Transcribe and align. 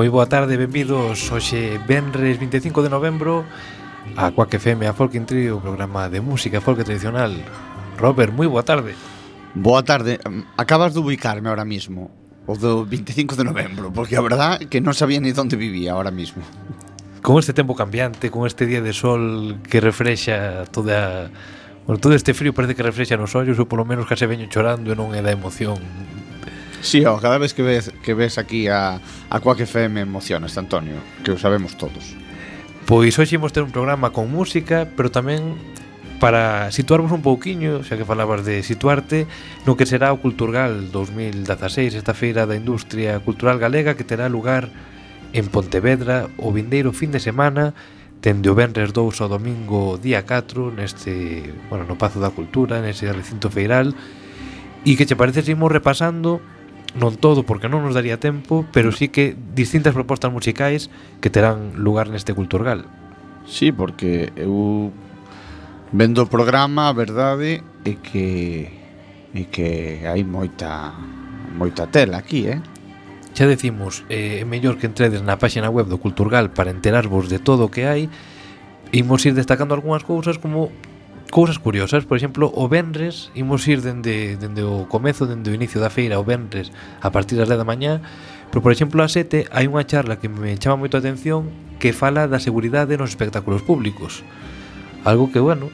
Moi 0.00 0.08
boa 0.08 0.24
tarde, 0.24 0.56
benvidos 0.56 1.28
hoxe 1.28 1.76
Benres 1.84 2.40
25 2.40 2.80
de 2.80 2.88
novembro 2.88 3.44
a 4.16 4.32
Quack 4.32 4.56
FM, 4.56 4.88
a 4.88 4.96
Folk 4.96 5.12
Intri, 5.12 5.52
o 5.52 5.60
programa 5.60 6.08
de 6.08 6.24
música 6.24 6.64
folk 6.64 6.80
tradicional. 6.88 7.36
Robert, 8.00 8.32
moi 8.32 8.48
boa 8.48 8.64
tarde. 8.64 8.96
Boa 9.52 9.84
tarde. 9.84 10.16
Acabas 10.56 10.96
de 10.96 11.04
ubicarme 11.04 11.52
ahora 11.52 11.68
mismo, 11.68 12.08
o 12.48 12.56
do 12.56 12.88
25 12.88 13.36
de 13.36 13.44
novembro, 13.44 13.92
porque 13.92 14.16
a 14.16 14.24
verdad 14.24 14.56
que 14.72 14.80
non 14.80 14.96
sabía 14.96 15.20
ni 15.20 15.36
onde 15.36 15.60
vivía 15.60 15.92
ahora 15.92 16.08
mismo. 16.08 16.40
Con 17.20 17.36
este 17.36 17.52
tempo 17.52 17.76
cambiante, 17.76 18.32
con 18.32 18.48
este 18.48 18.64
día 18.64 18.80
de 18.80 18.96
sol 18.96 19.60
que 19.68 19.84
refrexa 19.84 20.64
toda 20.72 21.28
Bueno, 21.84 22.00
todo 22.00 22.16
este 22.16 22.32
frío 22.32 22.56
parece 22.56 22.72
que 22.72 22.80
refrexa 22.80 23.20
nos 23.20 23.36
ollos 23.36 23.60
ou 23.60 23.68
polo 23.68 23.84
menos 23.84 24.08
case 24.08 24.24
veño 24.24 24.48
chorando 24.48 24.88
e 24.92 24.96
non 24.96 25.12
é 25.12 25.20
da 25.20 25.28
emoción 25.28 25.76
Sí, 26.82 27.04
ó, 27.04 27.20
cada 27.20 27.38
vez 27.38 27.52
que 27.52 27.62
ves, 27.62 27.92
que 28.02 28.14
ves 28.14 28.38
aquí 28.38 28.68
a, 28.68 29.00
a 29.28 29.40
Quack 29.40 29.60
FM 29.60 30.00
emocionas, 30.00 30.56
Antonio, 30.56 30.96
que 31.24 31.32
o 31.32 31.38
sabemos 31.38 31.76
todos. 31.76 32.16
Pois 32.88 33.14
hoxe 33.20 33.36
imos 33.36 33.52
ter 33.52 33.62
un 33.62 33.70
programa 33.70 34.10
con 34.10 34.32
música, 34.32 34.88
pero 34.96 35.12
tamén 35.12 35.60
para 36.20 36.72
situarvos 36.72 37.12
un 37.12 37.24
pouquiño, 37.24 37.84
xa 37.84 37.96
que 37.96 38.08
falabas 38.08 38.44
de 38.44 38.64
situarte, 38.64 39.24
no 39.64 39.76
que 39.76 39.88
será 39.88 40.12
o 40.12 40.20
Culturgal 40.20 40.92
2016, 40.92 41.96
esta 41.96 42.12
feira 42.12 42.44
da 42.44 42.56
industria 42.56 43.20
cultural 43.24 43.60
galega 43.60 43.96
que 43.96 44.04
terá 44.04 44.28
lugar 44.28 44.68
en 45.32 45.48
Pontevedra 45.48 46.28
o 46.36 46.52
vindeiro 46.52 46.92
fin 46.92 47.12
de 47.12 47.24
semana, 47.24 47.72
dende 48.20 48.52
o 48.52 48.56
Benres 48.56 48.92
2 48.92 49.20
ao 49.20 49.32
domingo 49.32 49.96
día 49.96 50.28
4, 50.28 50.72
neste, 50.76 51.44
bueno, 51.72 51.88
no 51.88 51.96
Pazo 51.96 52.20
da 52.20 52.32
Cultura, 52.32 52.84
neste 52.84 53.08
recinto 53.08 53.48
feiral, 53.48 53.96
e 54.84 54.96
que 54.96 55.08
che 55.08 55.16
parece 55.16 55.40
se 55.40 55.56
imos 55.56 55.72
repasando 55.72 56.40
non 56.98 57.14
todo 57.18 57.46
porque 57.46 57.70
non 57.70 57.86
nos 57.86 57.94
daría 57.94 58.18
tempo, 58.18 58.66
pero 58.74 58.90
sí 58.90 59.08
que 59.08 59.38
distintas 59.54 59.94
propostas 59.94 60.34
musicais 60.34 60.90
que 61.22 61.30
terán 61.30 61.78
lugar 61.78 62.10
neste 62.10 62.34
Culturgal. 62.34 62.86
Sí, 63.46 63.70
porque 63.70 64.34
eu 64.34 64.90
vendo 65.94 66.22
o 66.22 66.30
programa, 66.30 66.90
a 66.90 66.94
verdade 66.94 67.62
é 67.86 67.94
que 67.94 68.70
é 69.30 69.42
que 69.46 70.02
hai 70.06 70.26
moita 70.26 70.94
moita 71.54 71.86
tela 71.86 72.18
aquí, 72.18 72.50
eh? 72.50 72.58
Xa 73.30 73.46
decimos, 73.46 74.02
eh, 74.10 74.42
é 74.42 74.44
mellor 74.44 74.74
que 74.74 74.90
entredes 74.90 75.22
na 75.22 75.38
páxina 75.38 75.70
web 75.70 75.86
do 75.86 76.02
Culturgal 76.02 76.50
para 76.50 76.74
enterarvos 76.74 77.30
de 77.30 77.38
todo 77.38 77.70
o 77.70 77.72
que 77.72 77.86
hai 77.86 78.10
Imos 78.92 79.24
ir 79.24 79.34
destacando 79.34 79.74
algunhas 79.74 80.02
cousas 80.02 80.38
como 80.38 80.70
cousas 81.30 81.58
curiosas, 81.58 82.04
por 82.04 82.18
exemplo, 82.18 82.50
o 82.54 82.68
Benres 82.68 83.30
imos 83.34 83.66
ir 83.66 83.80
dende, 83.80 84.36
dende 84.36 84.62
o 84.62 84.86
comezo, 84.90 85.26
dende 85.26 85.50
o 85.50 85.56
inicio 85.56 85.80
da 85.80 85.88
feira 85.88 86.18
o 86.18 86.26
Benres 86.26 86.74
a 87.00 87.14
partir 87.14 87.38
das 87.38 87.48
10 87.48 87.58
da 87.58 87.66
mañá. 87.66 88.02
Pero 88.50 88.60
por 88.66 88.74
exemplo 88.74 89.00
a 89.00 89.08
7 89.08 89.46
hai 89.54 89.70
unha 89.70 89.86
charla 89.86 90.18
que 90.18 90.26
me 90.26 90.58
chama 90.58 90.82
moito 90.82 90.98
a 90.98 91.02
atención 91.02 91.48
que 91.78 91.94
fala 91.94 92.26
da 92.26 92.42
seguridade 92.42 92.98
nos 92.98 93.14
espectáculos 93.14 93.62
públicos. 93.62 94.26
Algo 95.06 95.32
que, 95.32 95.40
bueno, 95.40 95.70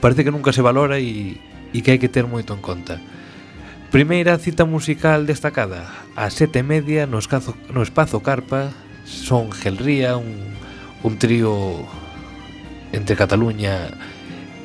parece 0.00 0.24
que 0.24 0.32
nunca 0.32 0.56
se 0.56 0.64
valora 0.64 0.98
e, 0.98 1.36
e 1.70 1.78
que 1.84 1.94
hai 1.94 2.00
que 2.00 2.10
ter 2.10 2.24
moito 2.24 2.56
en 2.56 2.64
conta. 2.64 2.96
Primeira 3.92 4.36
cita 4.36 4.68
musical 4.68 5.24
destacada. 5.24 5.88
A 6.16 6.28
sete 6.28 6.64
media 6.64 7.06
no, 7.06 7.20
escazo, 7.20 7.54
no 7.72 7.80
espazo 7.80 8.20
Carpa 8.20 8.74
Son 9.08 9.48
Gelría 9.48 10.20
Un, 10.20 10.52
un 11.04 11.14
trío 11.16 11.86
entre 12.92 13.16
Cataluña 13.16 13.88
e 13.88 14.17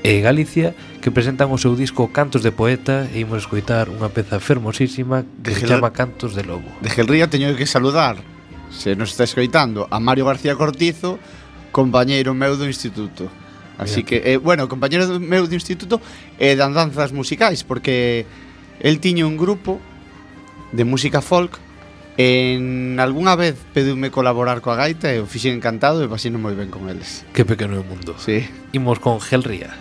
e 0.04 0.20
Galicia 0.20 0.76
que 1.00 1.16
presentan 1.16 1.48
o 1.48 1.58
seu 1.58 1.80
disco 1.80 2.12
Cantos 2.12 2.44
de 2.44 2.52
Poeta 2.52 3.08
e 3.16 3.24
imos 3.24 3.48
escoitar 3.48 3.88
unha 3.88 4.12
peza 4.12 4.36
fermosísima 4.44 5.24
que 5.24 5.56
de 5.56 5.56
se 5.56 5.64
Gel... 5.64 5.80
chama 5.80 5.96
Cantos 5.96 6.36
de 6.36 6.44
Lobo. 6.44 6.68
De 6.84 6.92
Gelría 6.92 7.32
teño 7.32 7.56
que 7.56 7.64
saludar, 7.64 8.20
se 8.68 9.00
nos 9.00 9.16
está 9.16 9.24
escoitando, 9.24 9.88
a 9.88 10.04
Mario 10.04 10.28
García 10.28 10.60
Cortizo, 10.60 11.24
compañeiro 11.72 12.36
meu 12.36 12.60
do 12.60 12.68
instituto. 12.68 13.32
Así 13.80 14.04
Mira. 14.04 14.08
que, 14.12 14.18
eh, 14.28 14.38
bueno, 14.38 14.68
compañeiro 14.68 15.08
do 15.08 15.24
meu 15.24 15.48
do 15.48 15.56
instituto 15.56 16.04
e 16.36 16.52
eh, 16.52 16.60
dan 16.60 16.76
danzas 16.76 17.16
musicais, 17.16 17.64
porque 17.64 18.28
el 18.84 19.00
tiño 19.00 19.24
un 19.24 19.40
grupo 19.40 19.80
de 20.76 20.84
música 20.84 21.24
folk 21.24 21.64
En 22.16 23.00
algunha 23.00 23.34
vez 23.34 23.58
pediume 23.74 24.14
colaborar 24.14 24.62
coa 24.62 24.78
gaita 24.78 25.10
e 25.10 25.18
o 25.18 25.26
fixen 25.26 25.58
encantado 25.58 26.06
e 26.06 26.08
pasino 26.12 26.38
moi 26.38 26.54
ben 26.54 26.70
con 26.70 26.86
eles. 26.86 27.26
Que 27.34 27.42
pequeno 27.42 27.74
é 27.74 27.82
o 27.82 27.88
mundo. 27.88 28.14
Sí. 28.22 28.46
Imos 28.70 29.02
con 29.02 29.18
Gelría. 29.18 29.74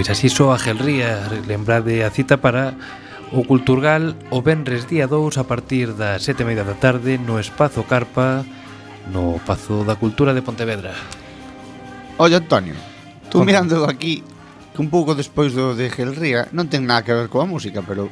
Pois 0.00 0.16
así 0.16 0.32
soa 0.32 0.56
Gelría, 0.56 1.28
lembrade 1.44 2.08
a 2.08 2.10
cita 2.10 2.40
para 2.40 2.72
o 3.36 3.44
Culturgal 3.44 4.16
o 4.32 4.40
Benres 4.40 4.88
día 4.88 5.04
2 5.04 5.36
a 5.36 5.44
partir 5.44 5.92
das 5.92 6.24
sete 6.24 6.40
e 6.40 6.48
media 6.48 6.64
da 6.64 6.72
tarde 6.72 7.20
no 7.20 7.36
Espazo 7.36 7.84
Carpa, 7.84 8.40
no 9.12 9.36
Pazo 9.44 9.84
da 9.84 10.00
Cultura 10.00 10.32
de 10.32 10.40
Pontevedra. 10.40 10.96
Oye, 12.16 12.40
Antonio, 12.40 12.72
tú 13.28 13.44
Conta. 13.44 13.52
mirando 13.52 13.84
aquí, 13.84 14.24
que 14.72 14.80
un 14.80 14.88
pouco 14.88 15.12
despois 15.12 15.52
do 15.52 15.76
de 15.76 15.92
Gelría, 15.92 16.48
non 16.48 16.72
ten 16.72 16.88
nada 16.88 17.04
que 17.04 17.12
ver 17.12 17.28
coa 17.28 17.44
música, 17.44 17.84
pero 17.84 18.08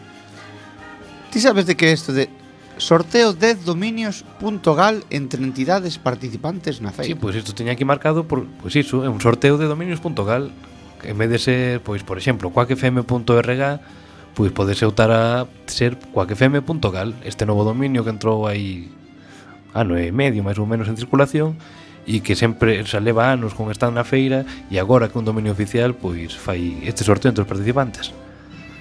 ti 1.32 1.40
sabes 1.40 1.64
de 1.64 1.73
que 1.73 1.88
é 1.88 1.96
isto 1.96 2.12
de 2.12 2.29
sorteo 2.76 3.32
10 3.32 3.64
dominios.gal 3.64 5.08
entre 5.08 5.40
entidades 5.40 5.96
participantes 5.96 6.85
na 6.85 6.93
feira. 6.93 7.08
Sí, 7.08 7.17
pois 7.17 7.32
pues 7.32 7.49
isto 7.49 7.56
teña 7.56 7.73
aquí 7.73 7.88
marcado 7.88 8.29
por, 8.29 8.44
pois 8.61 8.76
pues 8.76 8.85
iso, 8.85 9.00
é 9.00 9.08
un 9.08 9.25
sorteo 9.25 9.56
de 9.56 9.64
dominios.gal 9.64 10.52
en 11.04 11.18
vez 11.18 11.30
de 11.30 11.38
ser, 11.38 11.80
pois, 11.80 12.02
por 12.02 12.18
exemplo, 12.18 12.50
quackfm.rg, 12.50 13.62
pois 14.38 14.52
pode 14.54 14.72
optar 14.86 15.10
a 15.10 15.46
ser 15.66 15.98
quackfm.gal, 16.14 17.14
este 17.24 17.46
novo 17.46 17.64
dominio 17.64 18.04
que 18.06 18.14
entrou 18.14 18.46
aí 18.46 18.86
ano 19.74 19.98
e 19.98 20.14
medio 20.14 20.46
máis 20.46 20.56
ou 20.62 20.66
menos 20.66 20.86
en 20.86 20.96
circulación 20.96 21.58
e 22.08 22.24
que 22.24 22.38
sempre 22.38 22.80
se 22.86 23.02
leva 23.02 23.28
anos 23.28 23.52
con 23.52 23.68
estar 23.68 23.92
na 23.92 24.06
feira 24.06 24.46
e 24.72 24.80
agora 24.80 25.10
que 25.10 25.18
un 25.20 25.26
dominio 25.28 25.52
oficial 25.52 25.92
pois 25.92 26.38
fai 26.38 26.80
este 26.86 27.04
sorteo 27.04 27.34
entre 27.34 27.44
os 27.44 27.50
participantes. 27.50 28.14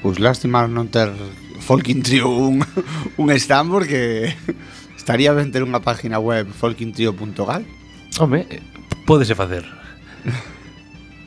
Pois 0.06 0.22
lástima 0.22 0.64
non 0.70 0.88
ter 0.94 1.12
Folking 1.60 2.06
Trio 2.06 2.30
un, 2.30 2.64
un 3.22 3.28
stand 3.36 3.74
porque 3.74 4.32
estaría 4.96 5.34
ben 5.34 5.52
ter 5.52 5.66
unha 5.66 5.82
página 5.84 6.22
web 6.22 6.48
folkingtrio.gal 6.54 7.66
Home, 8.22 8.48
eh, 8.50 8.64
pódese 9.06 9.36
facer. 9.36 9.66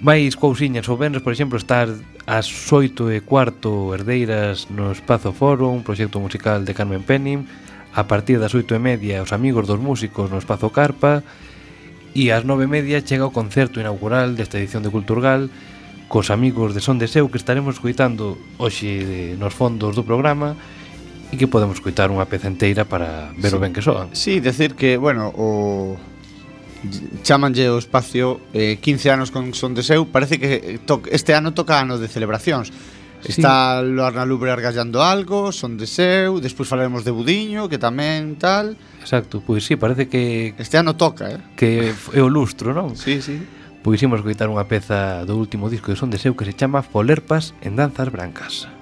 máis 0.01 0.33
cousiñas 0.33 0.89
ou 0.89 0.97
venres, 0.97 1.21
por 1.21 1.33
exemplo, 1.33 1.61
estar 1.61 1.87
ás 2.25 2.49
8 2.49 3.13
e 3.13 3.21
cuarto 3.21 3.93
herdeiras 3.93 4.73
no 4.73 4.93
Espazo 4.93 5.37
Forum, 5.37 5.85
proxecto 5.85 6.17
musical 6.17 6.65
de 6.65 6.73
Carmen 6.73 7.05
Penning, 7.05 7.45
a 7.93 8.09
partir 8.09 8.41
das 8.41 8.57
8 8.57 8.77
e 8.77 8.81
media 8.81 9.21
os 9.21 9.37
amigos 9.37 9.69
dos 9.69 9.77
músicos 9.77 10.33
no 10.33 10.41
Espazo 10.41 10.73
Carpa, 10.73 11.21
e 12.17 12.33
ás 12.33 12.49
9 12.49 12.65
e 12.65 12.73
media 12.73 13.05
chega 13.05 13.29
o 13.29 13.35
concerto 13.35 13.77
inaugural 13.77 14.35
desta 14.35 14.57
edición 14.57 14.81
de 14.81 14.91
Culturgal 14.91 15.53
cos 16.11 16.35
amigos 16.35 16.75
de 16.75 16.83
Son 16.83 16.99
de 16.99 17.07
Seu 17.07 17.31
que 17.31 17.39
estaremos 17.39 17.79
coitando 17.79 18.35
hoxe 18.59 19.39
nos 19.39 19.55
fondos 19.55 19.95
do 19.95 20.03
programa 20.03 20.59
e 21.31 21.39
que 21.39 21.47
podemos 21.47 21.79
coitar 21.79 22.11
unha 22.11 22.27
peza 22.27 22.51
inteira 22.51 22.83
para 22.83 23.31
ver 23.39 23.55
sí. 23.55 23.57
o 23.57 23.63
ben 23.63 23.71
que 23.71 23.79
soan. 23.79 24.11
Sí, 24.11 24.43
decir 24.43 24.75
que, 24.75 24.99
bueno, 24.99 25.31
o 25.31 25.95
chamanlle 27.23 27.69
o 27.69 27.79
espacio 27.79 28.41
eh, 28.53 28.79
15 28.81 29.11
anos 29.11 29.29
con 29.31 29.53
Son 29.55 29.75
de 29.75 29.83
Seu, 29.83 30.09
parece 30.09 30.41
que 30.41 30.79
eh, 30.79 30.81
to 30.81 31.03
este 31.11 31.35
ano 31.35 31.53
toca 31.53 31.81
ano 31.81 31.99
de 32.01 32.09
celebracións. 32.09 32.73
Sí. 33.21 33.37
Está 33.37 33.83
lo 33.83 34.09
Lubre 34.25 34.51
argallando 34.51 35.05
algo, 35.05 35.53
Son 35.53 35.77
de 35.77 35.87
Seu, 35.87 36.41
despois 36.41 36.69
falaremos 36.69 37.05
de 37.05 37.13
Budiño, 37.13 37.69
que 37.69 37.77
tamén 37.77 38.41
tal. 38.41 38.81
Exacto, 39.01 39.45
pois 39.45 39.69
sí, 39.69 39.77
parece 39.77 40.09
que 40.09 40.57
este 40.57 40.81
ano 40.81 40.97
toca, 40.97 41.29
eh? 41.29 41.41
Que 41.53 41.93
é 41.93 42.21
o 42.25 42.33
lustro, 42.33 42.73
non? 42.73 42.97
Sí, 42.97 43.21
sí. 43.21 43.37
Pois 43.85 44.01
imos 44.01 44.25
coitar 44.25 44.49
unha 44.49 44.65
peza 44.65 45.25
do 45.29 45.37
último 45.37 45.69
disco 45.69 45.93
de 45.93 46.01
Son 46.01 46.09
de 46.09 46.17
Seu 46.17 46.33
que 46.33 46.49
se 46.49 46.57
chama 46.57 46.81
Folerpas 46.81 47.53
en 47.61 47.77
danzas 47.77 48.09
brancas. 48.09 48.80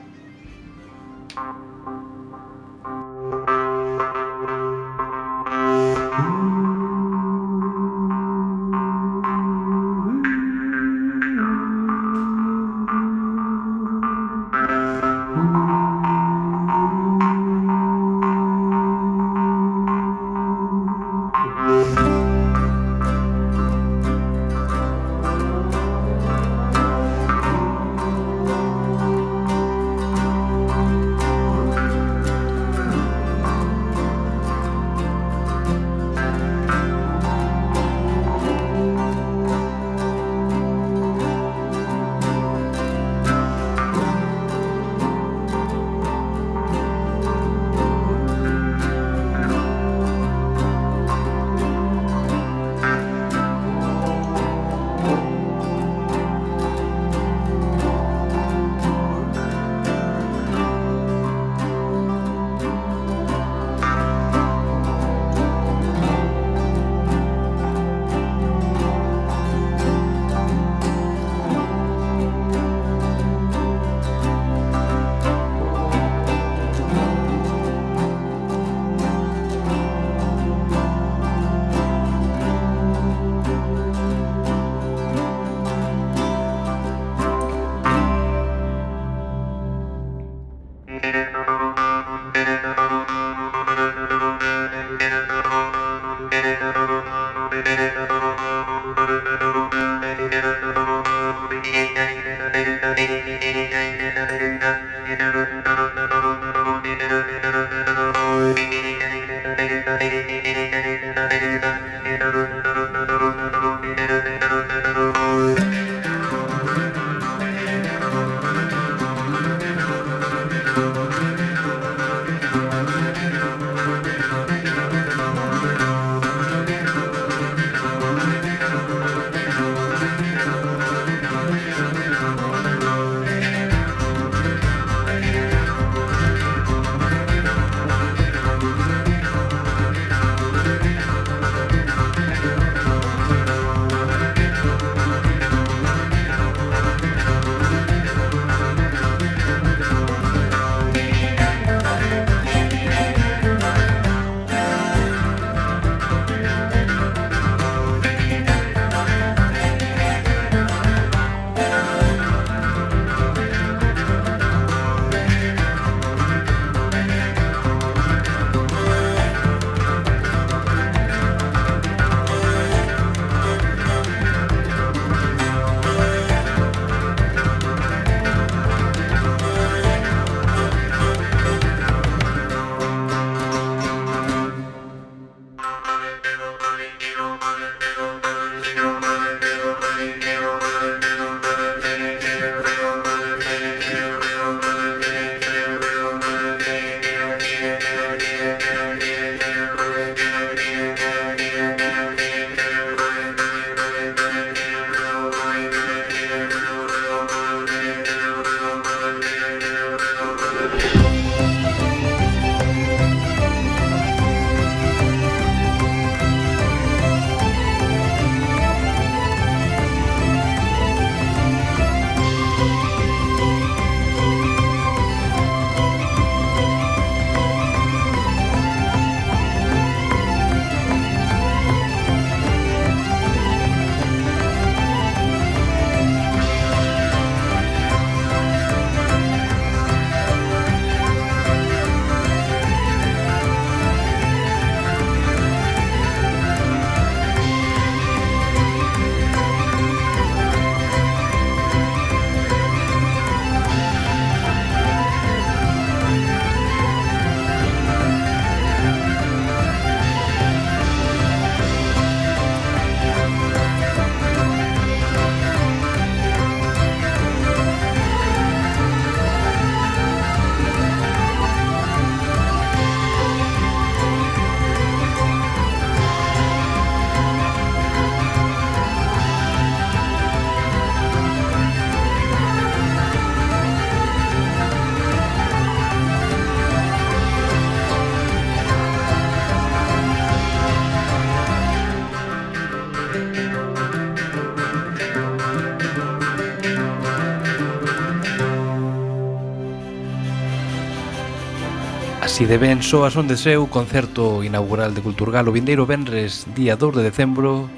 de 302.48 302.56
ben 302.56 302.80
soa 302.80 303.12
son 303.12 303.28
de 303.28 303.36
seu 303.36 303.68
concerto 303.68 304.40
inaugural 304.40 304.96
de 304.96 305.04
Culturgal 305.04 305.44
o 305.44 305.52
vindeiro 305.52 305.84
Benres, 305.84 306.48
día 306.56 306.80
2 306.80 306.96
de 306.96 307.02
decembro, 307.04 307.68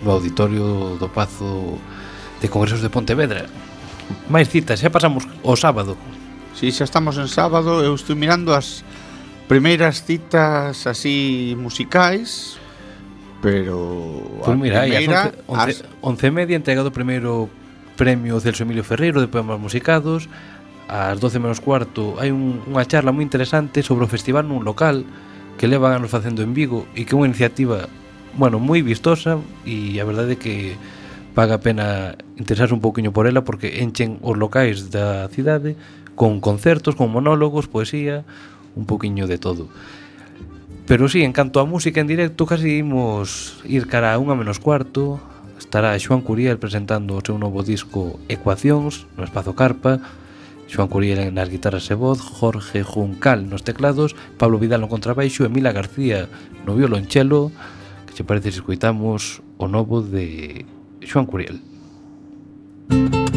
no 0.00 0.16
Auditorio 0.16 0.96
do 0.96 1.12
Pazo 1.12 1.76
de 2.40 2.48
Congresos 2.48 2.80
de 2.80 2.88
Pontevedra. 2.88 3.44
Máis 4.32 4.48
citas, 4.48 4.80
xa 4.80 4.88
pasamos 4.88 5.28
o 5.44 5.52
sábado. 5.60 6.00
Si, 6.56 6.72
xa 6.72 6.88
estamos 6.88 7.20
en 7.20 7.28
sábado, 7.28 7.84
eu 7.84 7.92
estou 7.92 8.16
mirando 8.16 8.56
as 8.56 8.80
primeiras 9.44 10.00
citas 10.08 10.88
así 10.88 11.52
musicais, 11.60 12.56
pero 13.44 14.24
pois 14.40 14.56
pues 14.56 14.72
mira, 14.72 14.88
primeira, 14.88 15.36
as 15.52 15.84
11, 15.84 15.84
as... 16.00 16.24
11, 16.24 16.32
11 16.32 16.32
media 16.32 16.56
entregado 16.56 16.88
o 16.88 16.96
primeiro 16.96 17.52
premio 17.92 18.40
Celso 18.40 18.64
Emilio 18.64 18.88
Ferreiro 18.88 19.20
de 19.20 19.28
poemas 19.28 19.60
musicados, 19.60 20.32
ás 20.88 21.20
12 21.20 21.40
menos 21.40 21.60
cuarto 21.60 22.20
hai 22.20 22.32
un, 22.32 22.60
unha 22.68 22.84
charla 22.84 23.14
moi 23.14 23.24
interesante 23.24 23.80
sobre 23.80 24.04
o 24.04 24.12
festival 24.12 24.44
nun 24.44 24.66
local 24.66 25.08
que 25.56 25.70
leva 25.70 25.94
anos 25.94 26.12
facendo 26.12 26.42
en 26.44 26.52
Vigo 26.52 26.84
e 26.92 27.08
que 27.08 27.14
é 27.14 27.18
unha 27.18 27.30
iniciativa 27.30 27.88
bueno, 28.36 28.58
moi 28.58 28.82
vistosa 28.82 29.38
e 29.62 29.96
a 30.02 30.04
verdade 30.04 30.34
é 30.34 30.40
que 30.40 30.54
paga 31.34 31.58
a 31.58 31.62
pena 31.62 32.18
interesarse 32.38 32.74
un 32.74 32.82
pouquiño 32.82 33.10
por 33.10 33.26
ela 33.26 33.42
porque 33.42 33.82
enchen 33.82 34.18
os 34.22 34.38
locais 34.38 34.90
da 34.90 35.26
cidade 35.30 35.74
con 36.14 36.38
concertos, 36.38 36.94
con 36.94 37.10
monólogos, 37.10 37.66
poesía, 37.66 38.22
un 38.78 38.86
pouquiño 38.86 39.26
de 39.26 39.38
todo. 39.38 39.66
Pero 40.86 41.08
sí, 41.08 41.22
en 41.22 41.32
canto 41.32 41.58
a 41.58 41.66
música 41.66 42.00
en 42.00 42.06
directo, 42.06 42.46
casi 42.46 42.78
imos 42.78 43.58
ir 43.66 43.90
cara 43.90 44.14
a 44.14 44.20
unha 44.22 44.38
menos 44.38 44.62
cuarto, 44.62 45.18
estará 45.58 45.96
Xoan 45.98 46.22
Curiel 46.22 46.62
presentando 46.62 47.18
o 47.18 47.24
seu 47.24 47.34
novo 47.34 47.66
disco 47.66 48.22
Ecuacións 48.30 49.10
no 49.18 49.26
Espazo 49.26 49.58
Carpa, 49.58 49.98
Xoan 50.68 50.88
Curiel 50.88 51.32
nas 51.32 51.48
guitarras 51.48 51.90
e 51.90 51.94
voz, 51.94 52.20
Jorge 52.20 52.82
Juncal 52.82 53.46
nos 53.46 53.62
teclados, 53.62 54.16
Pablo 54.38 54.58
Vidal 54.58 54.80
no 54.80 54.88
contrabaixo 54.88 55.44
e 55.44 55.52
Mila 55.52 55.72
García 55.72 56.28
no 56.66 56.74
violonchelo, 56.74 57.52
que 58.06 58.14
che 58.14 58.24
parece 58.24 58.50
se 58.50 58.60
escoitamos 58.60 59.42
o 59.58 59.68
novo 59.68 60.00
de 60.00 60.64
Xoan 61.02 61.26
Curiel. 61.26 61.60
Música 62.90 63.33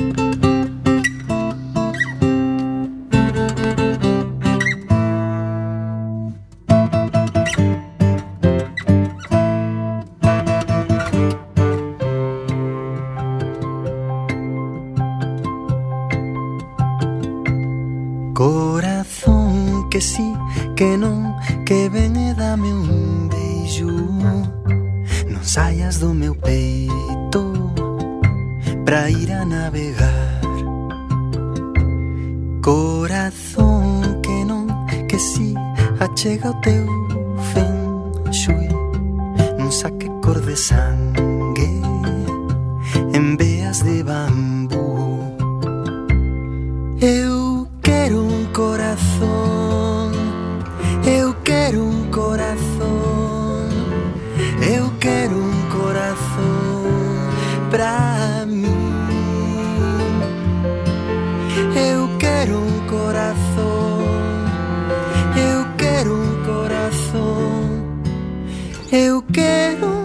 quiero 69.31 69.96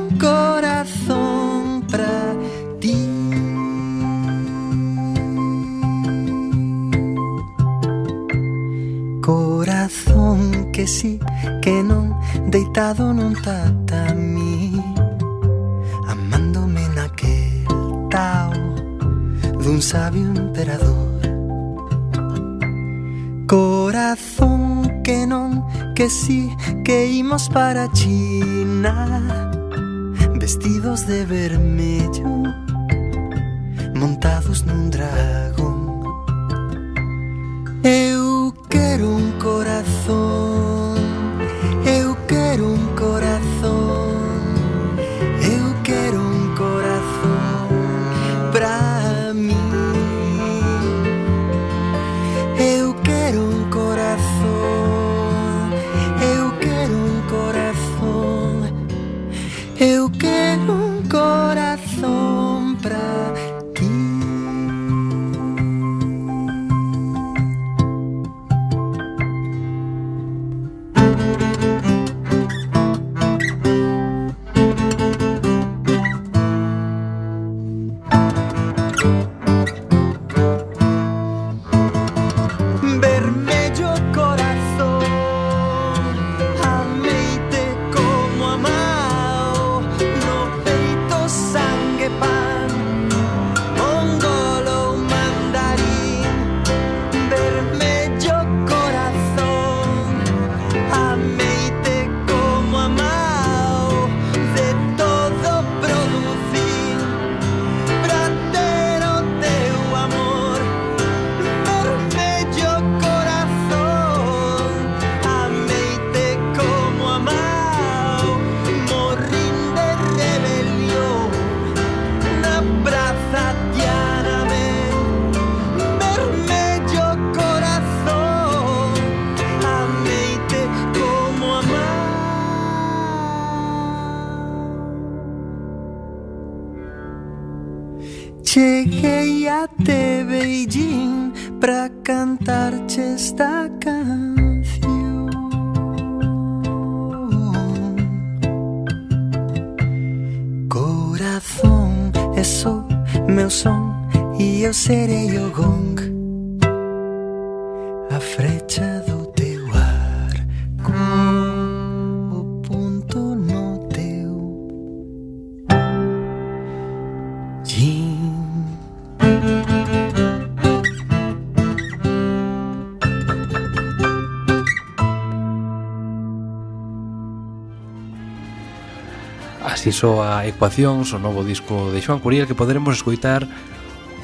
soa 179.92 180.40
a 180.40 180.46
Ecuacións, 180.48 181.12
o 181.12 181.20
novo 181.20 181.44
disco 181.44 181.92
de 181.92 182.00
Xoan 182.00 182.18
Curiel 182.18 182.48
que 182.48 182.56
poderemos 182.56 182.96
escoitar 182.96 183.44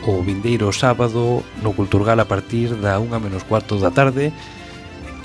o 0.09 0.25
vindeiro 0.25 0.73
sábado 0.73 1.45
no 1.61 1.77
Culturgal 1.77 2.19
a 2.21 2.27
partir 2.27 2.73
da 2.81 2.97
unha 2.97 3.21
menos 3.21 3.45
cuarto 3.45 3.77
da 3.77 3.93
tarde 3.93 4.33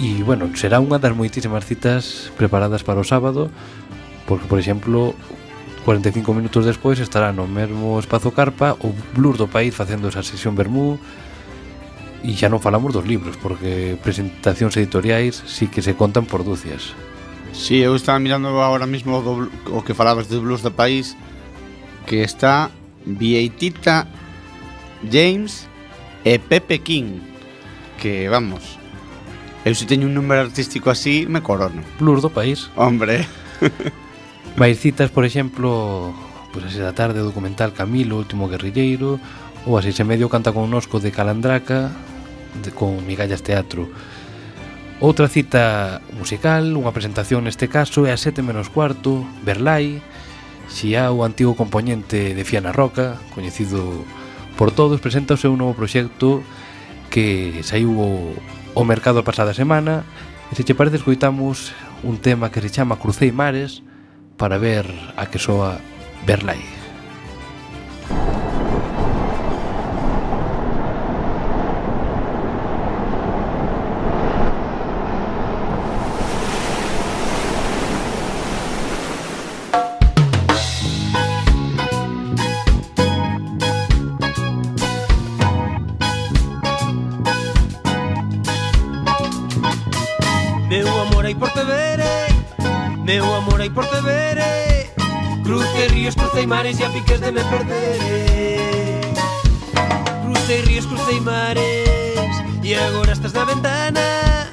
e, 0.02 0.20
bueno, 0.26 0.52
será 0.60 0.84
unha 0.84 1.00
das 1.00 1.16
moitísimas 1.16 1.64
citas 1.64 2.34
preparadas 2.36 2.84
para 2.84 3.00
o 3.00 3.08
sábado 3.08 3.48
porque, 4.28 4.48
por 4.48 4.60
exemplo, 4.60 5.16
45 5.86 6.34
minutos 6.34 6.66
despois 6.66 7.00
estará 7.00 7.32
no 7.32 7.48
mesmo 7.48 8.00
espazo 8.00 8.32
Carpa 8.32 8.76
o 8.80 8.96
Blur 9.14 9.36
do 9.36 9.52
País 9.52 9.76
facendo 9.76 10.10
esa 10.10 10.24
sesión 10.24 10.56
Bermú 10.56 11.00
e 12.24 12.32
xa 12.40 12.48
non 12.48 12.64
falamos 12.64 12.96
dos 12.96 13.04
libros 13.04 13.36
porque 13.36 14.00
presentacións 14.00 14.80
editoriais 14.80 15.44
sí 15.44 15.68
que 15.68 15.84
se 15.84 15.94
contan 15.94 16.24
por 16.24 16.48
dúcias. 16.48 16.96
Sí, 17.54 17.80
eu 17.80 17.96
estaba 17.96 18.20
mirando 18.20 18.48
agora 18.50 18.86
mesmo 18.86 19.22
do, 19.22 19.50
o 19.70 19.82
que 19.82 19.94
falabas 19.94 20.28
de 20.28 20.40
blues 20.40 20.62
do 20.62 20.72
país 20.72 21.16
que 22.06 22.24
está 22.24 22.72
Vieitita 23.06 24.08
James 25.06 25.70
e 26.26 26.40
Pepe 26.40 26.80
King 26.80 27.22
que 28.02 28.28
vamos 28.28 28.82
eu 29.64 29.72
se 29.72 29.86
teño 29.86 30.10
un 30.10 30.18
número 30.18 30.44
artístico 30.44 30.92
así 30.92 31.24
me 31.24 31.40
corono. 31.40 31.80
Blues 31.96 32.20
do 32.20 32.28
país. 32.28 32.68
Hombre. 32.76 33.24
Vais 34.60 34.76
citas, 34.76 35.08
por 35.08 35.24
exemplo 35.24 36.12
pois 36.52 36.66
pues, 36.66 36.78
a 36.84 36.92
da 36.92 36.94
tarde 36.94 37.24
o 37.24 37.26
documental 37.26 37.72
Camilo, 37.72 38.20
último 38.20 38.52
guerrilleiro 38.52 39.22
ou 39.66 39.80
a 39.80 39.82
se 39.82 40.04
medio 40.04 40.28
canta 40.28 40.52
connosco 40.52 41.00
de 41.00 41.16
Calandraca 41.16 41.96
de, 42.60 42.76
con 42.76 43.00
Migallas 43.08 43.42
Teatro. 43.42 43.88
Outra 45.04 45.28
cita 45.28 46.00
musical, 46.16 46.80
unha 46.80 46.96
presentación 46.96 47.44
neste 47.44 47.68
caso 47.68 48.08
é 48.08 48.16
a 48.16 48.18
7 48.18 48.40
menos 48.40 48.72
cuarto, 48.72 49.28
Berlai, 49.44 50.00
Xia, 50.72 51.12
o 51.12 51.28
antigo 51.28 51.60
componente 51.60 52.32
de 52.32 52.44
Fiana 52.48 52.72
Roca, 52.72 53.20
coñecido 53.36 54.08
por 54.56 54.72
todos, 54.72 55.04
presenta 55.04 55.36
o 55.36 55.42
seu 55.44 55.60
novo 55.60 55.76
proxecto 55.76 56.40
que 57.12 57.60
saiu 57.68 57.92
o, 58.00 58.32
o 58.72 58.82
mercado 58.88 59.20
a 59.20 59.28
pasada 59.28 59.52
semana 59.52 60.08
e 60.48 60.56
se 60.56 60.64
che 60.64 60.72
parece 60.72 61.04
escoitamos 61.04 61.76
un 62.08 62.24
tema 62.24 62.48
que 62.48 62.64
se 62.64 62.72
chama 62.72 62.96
Crucei 62.96 63.36
Mares 63.36 63.84
para 64.40 64.56
ver 64.56 64.88
a 65.20 65.28
que 65.28 65.36
soa 65.36 65.84
Berlai. 66.24 66.73
Crucei 96.44 96.48
mares 96.48 96.80
e 96.80 96.84
a 96.84 96.90
piques 96.90 97.20
de 97.20 97.32
me 97.32 97.44
perdere 97.44 99.02
Crucei 100.24 100.62
ríos, 100.62 100.86
crucei 100.86 101.20
mares 101.22 102.44
E 102.64 102.76
agora 102.76 103.14
estás 103.14 103.34
na 103.34 103.46
ventana. 103.46 104.50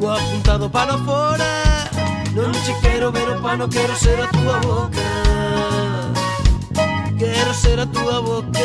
Coa 0.00 0.16
punta 0.16 0.58
do 0.58 0.70
pano 0.70 0.98
fora 1.04 1.88
Non 2.34 2.52
che 2.52 2.74
quero 2.80 3.12
ver 3.12 3.28
o 3.28 3.40
pano, 3.40 3.68
quero 3.68 3.94
ser 3.96 4.20
a 4.20 4.28
túa 4.28 4.58
boca. 4.60 5.10
Quero 7.18 7.54
ser 7.54 7.78
a 7.78 7.86
túa 7.86 8.20
boca. 8.20 8.58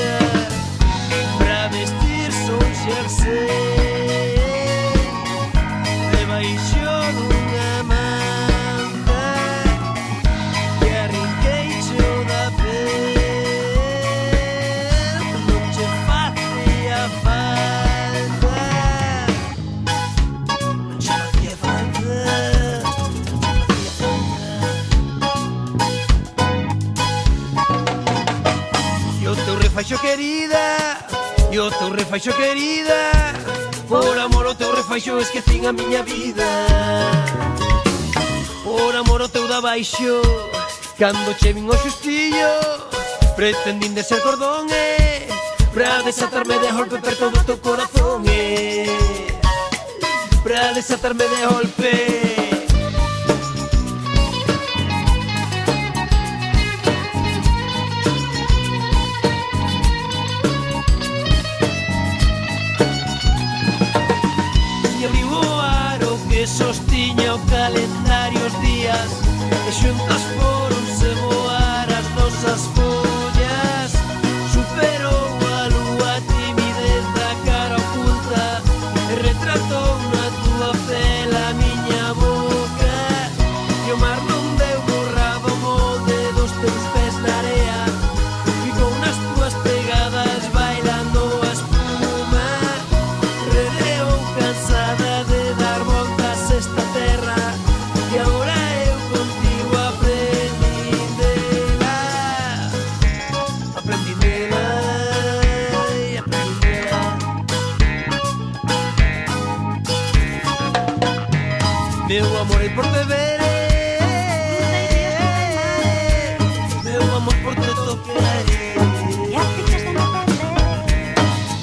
Pra 1.38 1.68
vestir 1.68 2.32
son 2.32 2.74
xersei 2.82 3.48
Debaixo 6.12 6.79
dunha 6.79 6.79
refaixo 32.10 32.34
querida. 32.34 33.12
Por 33.88 34.18
amor 34.18 34.48
ao 34.48 34.56
teu 34.56 34.74
refaixo 34.74 35.20
esquecín 35.20 35.68
a 35.68 35.72
miña 35.72 36.02
vida. 36.02 36.44
Por 38.64 38.96
amor 38.96 39.22
ao 39.22 39.30
teu 39.30 39.48
da 39.48 39.62
baixo 39.62 40.22
Cando 40.98 41.36
che 41.38 41.54
vin 41.54 41.70
o 41.70 41.78
xustillo. 41.78 42.50
Pretendín 43.36 43.94
de 43.94 44.04
ser 44.04 44.22
cordón, 44.22 44.68
e 44.70 45.28
Pra 45.72 46.02
desatarme 46.02 46.58
de 46.58 46.72
golpe 46.72 46.98
perto 46.98 47.30
do 47.30 47.44
teu 47.46 47.58
corazón, 47.60 48.26
e 48.26 48.86
Pra 50.44 50.74
desatarme 50.74 51.26
de 51.28 51.46
golpe. 51.46 52.29
Ich 69.70 69.84
will 69.84 69.94
das 70.08 70.38
Wort. 70.38 70.59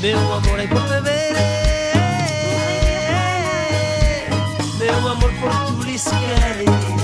de 0.07 0.15
un 0.15 0.33
amor 0.33 0.61
hay 0.61 0.69
por 0.69 0.89
beber, 0.89 1.37
eh. 1.37 1.91
de 4.79 4.89
un 4.89 5.09
amor 5.09 5.33
por 5.41 5.51
tu 5.67 5.83
lisquería. 5.83 6.96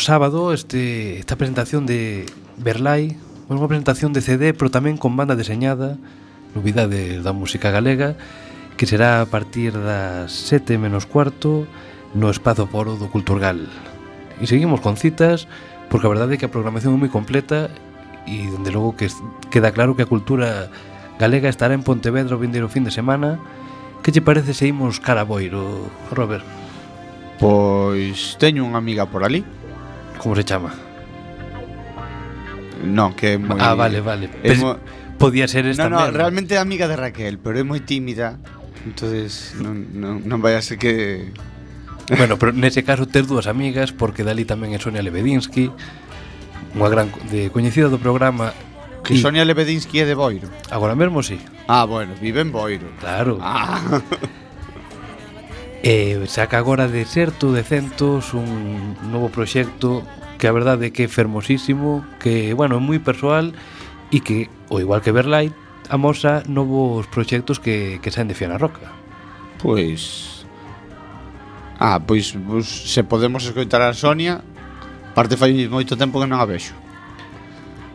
sábado 0.00 0.52
este, 0.52 1.18
esta 1.18 1.36
presentación 1.36 1.86
de 1.86 2.26
Berlai 2.56 3.16
Unha 3.50 3.66
presentación 3.66 4.14
de 4.14 4.22
CD, 4.22 4.54
pero 4.54 4.70
tamén 4.70 4.98
con 4.98 5.14
banda 5.14 5.38
deseñada 5.38 6.00
Novidade 6.56 7.22
da 7.22 7.36
música 7.36 7.70
galega 7.70 8.16
Que 8.74 8.88
será 8.88 9.20
a 9.20 9.28
partir 9.28 9.76
das 9.76 10.32
7 10.48 10.80
menos 10.80 11.04
cuarto 11.04 11.68
No 12.16 12.32
Espazo 12.32 12.66
Foro 12.66 12.96
do 12.96 13.12
Culturgal 13.12 13.68
E 14.40 14.44
seguimos 14.48 14.80
con 14.80 14.96
citas 14.96 15.46
Porque 15.92 16.06
a 16.06 16.12
verdade 16.12 16.34
é 16.34 16.38
que 16.40 16.48
a 16.48 16.54
programación 16.54 16.96
é 16.96 17.00
moi 17.00 17.10
completa 17.12 17.70
E 18.28 18.46
dende 18.50 18.70
logo 18.70 18.94
que 18.94 19.08
queda 19.50 19.72
claro 19.72 19.96
que 19.96 20.04
a 20.04 20.10
cultura 20.10 20.70
galega 21.20 21.52
estará 21.52 21.76
en 21.76 21.84
Pontevedra 21.84 22.32
o 22.32 22.40
vindeiro 22.40 22.72
fin 22.72 22.84
de 22.84 22.90
semana. 22.90 23.36
Que 24.00 24.08
che 24.08 24.24
parece 24.24 24.56
se 24.56 24.64
imos 24.64 24.96
cara 24.96 25.28
boiro, 25.28 25.92
Robert? 26.08 26.44
Pois 27.36 28.40
teño 28.40 28.64
unha 28.64 28.80
amiga 28.80 29.04
por 29.04 29.24
ali 29.24 29.44
Como 30.20 30.36
se 30.36 30.44
chama? 30.44 30.76
Non, 32.84 33.16
que 33.16 33.34
é 33.34 33.38
moi... 33.40 33.56
Ah, 33.56 33.72
vale, 33.72 34.04
vale. 34.04 34.28
É 34.44 34.52
mo... 34.52 34.76
Podía 35.16 35.48
ser 35.48 35.64
esta 35.64 35.88
no, 35.88 35.96
no, 35.96 36.04
mesma. 36.04 36.16
realmente 36.16 36.56
é 36.56 36.60
amiga 36.60 36.88
de 36.88 36.96
Raquel, 36.96 37.40
pero 37.40 37.56
é 37.56 37.64
moi 37.64 37.80
tímida. 37.80 38.36
entonces 38.84 39.52
non, 39.60 39.92
non, 39.92 40.24
non 40.24 40.40
vai 40.40 40.56
a 40.56 40.62
ser 40.64 40.80
que... 40.80 41.28
Bueno, 42.16 42.40
pero 42.40 42.52
nese 42.52 42.82
caso 42.82 43.04
ter 43.04 43.28
dúas 43.28 43.46
amigas 43.48 43.92
porque 43.92 44.24
dali 44.24 44.48
tamén 44.48 44.72
é 44.72 44.78
Sonia 44.80 45.04
Lebedinsky, 45.04 45.68
unha 46.76 46.88
gran 46.88 47.12
de 47.28 47.52
coñecida 47.52 47.92
do 47.92 48.00
programa 48.00 48.56
Que 49.04 49.14
y... 49.14 49.20
Sonia 49.20 49.44
Lebedinsky 49.44 50.00
é 50.00 50.04
de 50.04 50.14
Boiro. 50.14 50.48
Agora 50.70 50.94
mesmo 50.94 51.22
sí. 51.22 51.40
Ah, 51.68 51.84
bueno, 51.84 52.12
vive 52.20 52.40
en 52.40 52.52
Boiro. 52.52 52.88
Claro. 53.00 53.38
Ah. 53.40 54.00
E 55.82 56.20
saca 56.28 56.60
agora 56.60 56.88
de 56.92 57.08
Certo 57.08 57.56
de 57.56 57.64
Centos 57.64 58.36
un 58.36 59.00
novo 59.08 59.32
proxecto 59.32 60.04
que 60.36 60.44
a 60.44 60.52
verdade 60.52 60.88
é 60.88 60.92
que 60.92 61.04
é 61.04 61.08
fermosísimo, 61.08 62.04
que, 62.20 62.52
bueno, 62.52 62.76
é 62.76 62.82
moi 62.84 63.00
persoal 63.00 63.56
e 64.12 64.20
que, 64.20 64.52
o 64.68 64.76
igual 64.76 65.00
que 65.00 65.08
Berlight, 65.08 65.56
amosa 65.88 66.44
novos 66.44 67.08
proxectos 67.08 67.56
que, 67.64 67.96
que 68.04 68.12
saen 68.12 68.28
de 68.28 68.36
Fiana 68.36 68.60
Roca. 68.60 68.92
Pois... 69.56 70.44
Ah, 71.80 71.96
pois, 71.96 72.36
pois 72.36 72.68
se 72.68 73.00
podemos 73.00 73.48
escoitar 73.48 73.80
a 73.80 73.96
Sonia, 73.96 74.44
parte 75.16 75.40
fai 75.40 75.64
moito 75.64 75.96
tempo 75.96 76.20
que 76.20 76.28
non 76.28 76.44
a 76.44 76.44
vexo. 76.44 76.76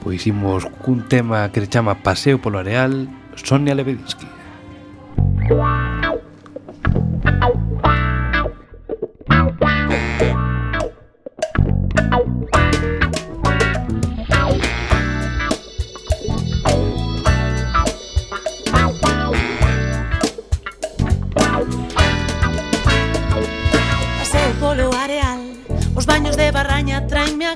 Pois 0.02 0.26
imos 0.26 0.66
cun 0.82 1.06
tema 1.06 1.54
que 1.54 1.62
se 1.62 1.70
chama 1.70 2.02
Paseo 2.02 2.42
polo 2.42 2.58
Areal, 2.58 3.06
Sonia 3.38 3.78
Lebedinsky. 3.78 4.26
Música 5.46 6.15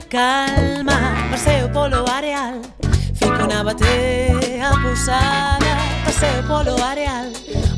calma 0.08 1.28
Paseo 1.32 1.70
polo 1.72 2.06
areal. 2.10 2.62
Fico 3.16 3.48
na 3.48 3.64
batea 3.64 4.72
pousada 4.82 5.74
Paseo 6.06 6.44
polo 6.48 6.76
areal. 6.84 7.32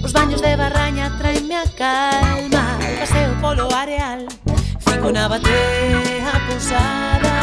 Os 0.03 0.13
baños 0.13 0.41
de 0.41 0.55
barraña 0.55 1.17
traenme 1.17 1.57
a 1.57 1.65
calma 1.75 2.77
Paseo 2.99 3.34
polo 3.41 3.67
areal. 3.73 4.25
Fico 4.86 5.12
na 5.12 5.27
batea 5.27 6.34
pousada 6.47 7.34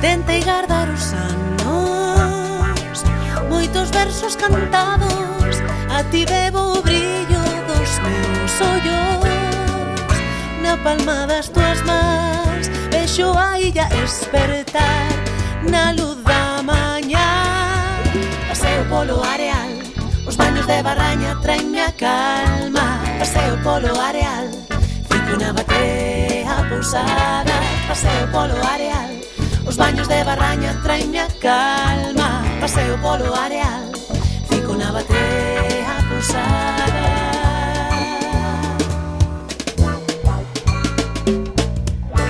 Tentei 0.00 0.42
guardar 0.42 0.88
os 0.88 1.12
anos 1.12 3.04
Moitos 3.48 3.90
versos 3.90 4.36
cantados. 4.36 5.56
A 5.90 6.02
ti 6.10 6.24
bebo 6.24 6.78
o 6.78 6.82
brillo 6.82 7.42
dos 7.68 7.90
meus 8.00 8.39
na 10.70 10.76
palma 10.84 11.26
das 11.26 11.48
tuas 11.48 11.82
mans 11.82 12.70
Vexo 12.92 13.34
a 13.34 13.58
illa 13.58 13.86
espertar 14.04 15.10
na 15.66 15.92
luz 15.92 16.18
da 16.24 16.62
mañá. 16.62 17.28
Paseo 18.48 18.82
polo 18.88 19.16
areal. 19.34 19.72
Os 20.26 20.36
baños 20.36 20.66
de 20.66 20.78
barraña 20.82 21.30
traenme 21.42 21.80
a 21.82 21.92
calma. 21.92 22.86
Paseo 23.18 23.56
polo 23.66 23.92
areal. 24.08 24.46
Fico 25.08 25.34
na 25.42 25.50
batea 25.52 26.56
pousada 26.70 27.56
Paseo 27.88 28.24
polo 28.34 28.56
areal. 28.74 29.12
Os 29.66 29.76
baños 29.76 30.06
de 30.08 30.22
barraña 30.24 30.70
traenme 30.84 31.20
a 31.20 31.28
calma. 31.46 32.28
Paseo 32.60 32.96
polo 33.02 33.34
areal. 33.34 33.90
Fico 34.48 34.72
na 34.74 34.88
batea 34.96 35.94
pousada 36.08 36.79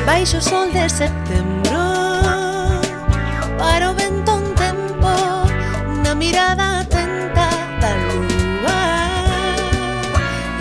Baixo 0.07 0.39
o 0.39 0.41
sol 0.41 0.71
de 0.73 0.89
setembro 0.89 1.81
Para 3.59 3.91
o 3.91 3.95
vento 3.95 4.33
un 4.33 4.55
tempo 4.55 5.13
Na 6.05 6.15
mirada 6.15 6.81
atenta 6.81 7.49
da 7.81 7.93
lúa. 8.07 8.81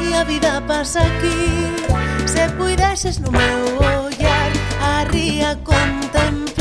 E 0.02 0.14
a 0.14 0.24
vida 0.24 0.62
pasa 0.68 1.02
aquí 1.02 1.74
Se 2.26 2.50
puideses 2.58 3.20
no 3.20 3.32
meu 3.32 3.78
ollar 3.80 4.52
A 4.82 5.04
ría 5.06 5.58
contemplar 5.64 6.59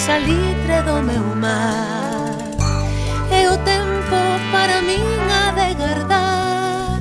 salitre 0.00 0.80
do 0.86 1.02
meu 1.02 1.26
mar. 1.36 2.32
É 3.30 3.42
o 3.48 3.56
tempo 3.72 4.18
para 4.50 4.80
min 4.88 5.04
a 5.40 5.44
de 5.58 5.68
guardar 5.80 7.00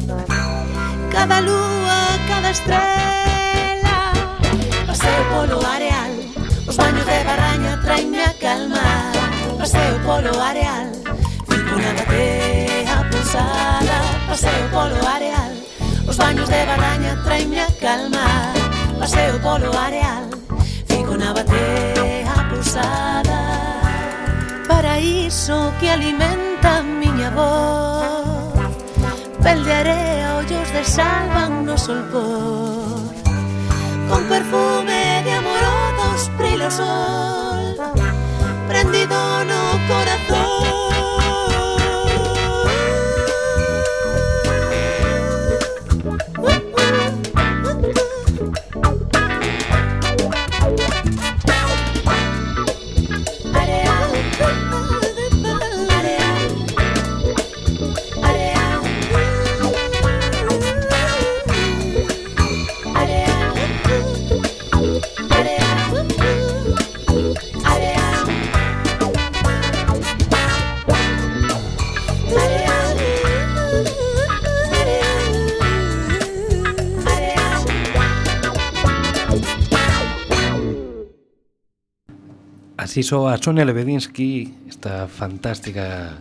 Cada 1.13 1.39
lúa, 1.47 2.01
cada 2.27 2.49
estrela 2.51 3.97
Paseo 4.88 5.23
polo 5.31 5.57
areal. 5.75 6.13
Os 6.67 6.75
baños 6.75 7.05
de 7.05 7.23
barraña 7.23 7.79
traenme 7.83 8.21
a 8.31 8.33
calmar. 8.43 9.13
Paseo 9.59 9.95
polo 10.05 10.33
areal 10.49 10.91
Fico 11.49 11.75
na 11.83 11.91
batea 11.97 12.97
pulsada 13.09 13.97
Paseo 14.27 14.65
polo 14.73 14.99
areal 15.15 15.53
Os 16.05 16.17
baños 16.17 16.47
de 16.49 16.62
barraña 16.69 17.12
traenme 17.23 17.59
a 17.62 17.69
calmar. 17.79 18.53
Paseo 18.99 19.39
polo 19.39 19.71
areal 19.88 20.25
Fico 20.88 21.15
na 21.17 21.33
batea 21.33 21.98
pasada 22.80 23.39
Paraíso 24.68 25.74
que 25.80 25.89
alimenta 25.89 26.78
a 26.78 26.84
miña 26.84 27.30
voz. 27.32 28.54
Pel 29.44 29.63
de 29.65 29.74
area, 29.74 30.36
ollos 30.38 30.74
de 30.74 30.84
salvan 30.84 31.65
no 31.65 31.78
solpor 31.78 33.02
Con 34.10 34.24
perfume 34.34 35.24
de 35.26 35.34
amorosos 35.34 36.30
prelos 36.38 36.80
Así 82.89 83.06
soa 83.06 83.38
Sonia 83.38 83.69
Lebedinsky, 83.69 84.49
esta 84.65 85.06
fantástica 85.06 86.17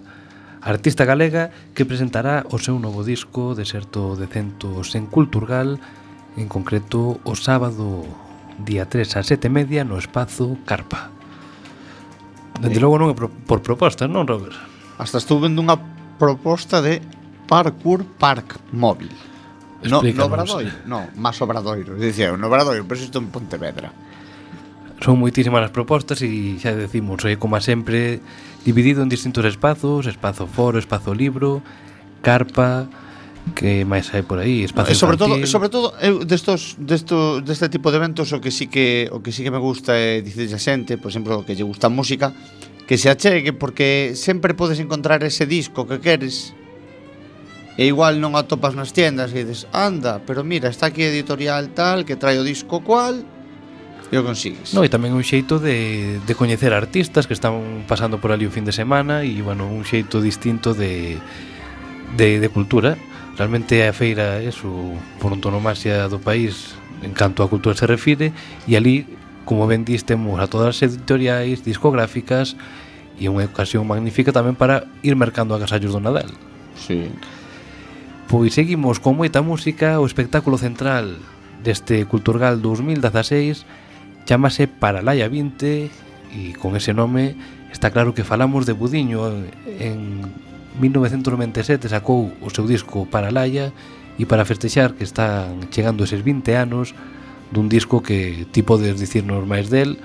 artista 0.60 1.08
galega 1.08 1.48
que 1.72 1.88
presentará 1.88 2.44
o 2.52 2.60
seu 2.60 2.76
novo 2.76 3.08
disco 3.08 3.56
Deserto 3.56 4.20
de 4.20 4.28
Centos 4.28 4.92
en 4.92 5.08
Culturgal, 5.08 5.80
en 6.36 6.44
concreto 6.44 7.24
o 7.24 7.32
sábado 7.40 8.04
día 8.60 8.84
3 8.84 9.00
a 9.16 9.24
7 9.24 9.48
media 9.48 9.80
no 9.80 9.96
espazo 9.96 10.60
Carpa. 10.68 11.08
Dende 12.60 12.76
eh. 12.76 12.84
logo 12.84 13.00
non 13.00 13.08
é 13.08 13.16
pro, 13.16 13.32
por 13.32 13.64
proposta, 13.64 14.04
non, 14.04 14.28
Robert? 14.28 14.52
Hasta 15.00 15.24
estuve 15.24 15.48
dunha 15.48 15.80
proposta 16.20 16.84
de 16.84 17.00
Parkour 17.48 18.04
Park 18.20 18.60
Móvil. 18.76 19.08
No, 19.88 20.04
no 20.04 20.24
Obradoiro, 20.28 20.84
no, 20.84 21.08
máis 21.16 21.40
Obradoiro. 21.40 21.96
Dicía, 21.96 22.28
no 22.36 22.44
Obradoiro, 22.44 22.84
pero 22.84 23.00
isto 23.00 23.16
en 23.16 23.32
Pontevedra. 23.32 23.88
Son 24.98 25.14
moitísimas 25.14 25.62
as 25.62 25.70
propostas 25.70 26.18
e 26.26 26.58
xa 26.58 26.74
decimos, 26.74 27.22
eh, 27.22 27.34
é 27.34 27.36
como 27.38 27.54
sempre 27.62 28.18
dividido 28.66 29.02
en 29.02 29.08
distintos 29.08 29.46
espazos, 29.46 30.10
espazo 30.10 30.50
foro, 30.50 30.82
espazo 30.82 31.14
libro, 31.14 31.62
carpa, 32.20 32.90
que 33.54 33.86
máis 33.86 34.10
hai 34.12 34.26
por 34.26 34.42
aí, 34.42 34.66
espazo 34.66 34.90
no, 34.90 34.98
sobre 34.98 35.16
todo, 35.16 35.34
sobre 35.46 35.68
todo 35.70 35.94
eu 36.02 36.26
destos 36.26 36.76
desto 36.76 37.40
deste 37.40 37.70
tipo 37.70 37.94
de 37.94 37.96
eventos 38.02 38.34
o 38.34 38.42
que 38.42 38.50
sí 38.50 38.66
que 38.66 39.08
o 39.14 39.22
que 39.22 39.30
sí 39.32 39.46
que 39.46 39.54
me 39.54 39.62
gusta 39.62 39.94
é 39.94 40.20
dicirlle 40.20 40.58
a 40.58 40.60
xente, 40.60 40.98
por 40.98 41.14
exemplo, 41.14 41.46
que 41.46 41.54
lle 41.54 41.64
gusta 41.64 41.86
a 41.88 41.92
música, 41.92 42.34
que 42.84 42.98
se 42.98 43.08
achegue 43.08 43.54
porque 43.54 44.18
sempre 44.18 44.52
podes 44.52 44.82
encontrar 44.82 45.22
ese 45.22 45.46
disco 45.46 45.86
que 45.86 46.02
queres 46.02 46.52
e 47.78 47.86
igual 47.86 48.18
non 48.18 48.34
atopas 48.34 48.74
nas 48.74 48.90
tiendas 48.90 49.30
e 49.30 49.46
dices, 49.46 49.70
anda, 49.70 50.18
pero 50.26 50.42
mira, 50.42 50.66
está 50.66 50.90
aquí 50.90 51.06
editorial 51.06 51.70
tal 51.70 52.02
que 52.02 52.18
trae 52.18 52.34
o 52.34 52.42
disco 52.42 52.82
cual 52.82 53.22
e 54.10 54.16
o 54.16 54.24
consigues. 54.24 54.72
No, 54.72 54.80
e 54.80 54.88
tamén 54.88 55.12
un 55.12 55.24
xeito 55.24 55.60
de, 55.60 56.16
de 56.24 56.34
coñecer 56.34 56.72
artistas 56.72 57.28
que 57.28 57.36
están 57.36 57.84
pasando 57.84 58.16
por 58.16 58.32
ali 58.32 58.48
o 58.48 58.52
fin 58.52 58.64
de 58.64 58.72
semana 58.72 59.20
e, 59.20 59.44
bueno, 59.44 59.68
un 59.68 59.84
xeito 59.84 60.24
distinto 60.24 60.72
de, 60.72 61.20
de, 62.16 62.40
de 62.40 62.48
cultura. 62.48 62.96
Realmente 63.36 63.86
a 63.86 63.92
feira, 63.92 64.40
é 64.40 64.50
su, 64.50 64.96
por 65.20 65.30
antonomasia 65.30 66.08
do 66.08 66.18
país, 66.18 66.74
en 67.04 67.12
canto 67.12 67.44
a 67.44 67.52
cultura 67.52 67.76
se 67.76 67.86
refire, 67.86 68.32
e 68.64 68.74
ali, 68.74 69.04
como 69.44 69.68
ben 69.68 69.84
dis, 69.84 70.02
temos 70.08 70.40
a 70.40 70.48
todas 70.48 70.74
as 70.74 70.82
editoriais, 70.82 71.62
discográficas, 71.62 72.56
e 73.20 73.28
unha 73.28 73.44
ocasión 73.44 73.84
magnífica 73.84 74.32
tamén 74.32 74.56
para 74.56 74.88
ir 75.04 75.14
mercando 75.18 75.52
agasallos 75.52 75.92
do 75.92 76.00
Nadal. 76.00 76.32
Sí. 76.78 77.12
Pois 78.30 78.54
seguimos 78.54 79.02
con 79.02 79.18
moita 79.18 79.42
música 79.44 80.00
o 80.00 80.06
espectáculo 80.06 80.56
central 80.56 81.18
deste 81.62 82.06
Culturgal 82.06 82.62
2016 82.62 83.66
Chámase 84.28 84.68
Paralaya 84.68 85.24
20 85.24 85.88
e 86.36 86.52
con 86.60 86.76
ese 86.76 86.92
nome 86.92 87.32
está 87.72 87.88
claro 87.88 88.12
que 88.12 88.28
falamos 88.28 88.68
de 88.68 88.76
Budiño 88.76 89.24
en 89.80 90.20
1997 90.76 91.88
sacou 91.88 92.36
o 92.44 92.52
seu 92.52 92.68
disco 92.68 93.08
Paralaya 93.08 93.72
e 94.20 94.28
para 94.28 94.44
festexar 94.44 94.92
que 95.00 95.08
están 95.08 95.72
chegando 95.72 96.04
eses 96.04 96.20
20 96.20 96.44
anos 96.60 96.92
dun 97.56 97.72
disco 97.72 98.04
que 98.04 98.44
ti 98.52 98.60
podes 98.60 99.00
dicirnos 99.00 99.48
máis 99.48 99.72
del 99.72 99.96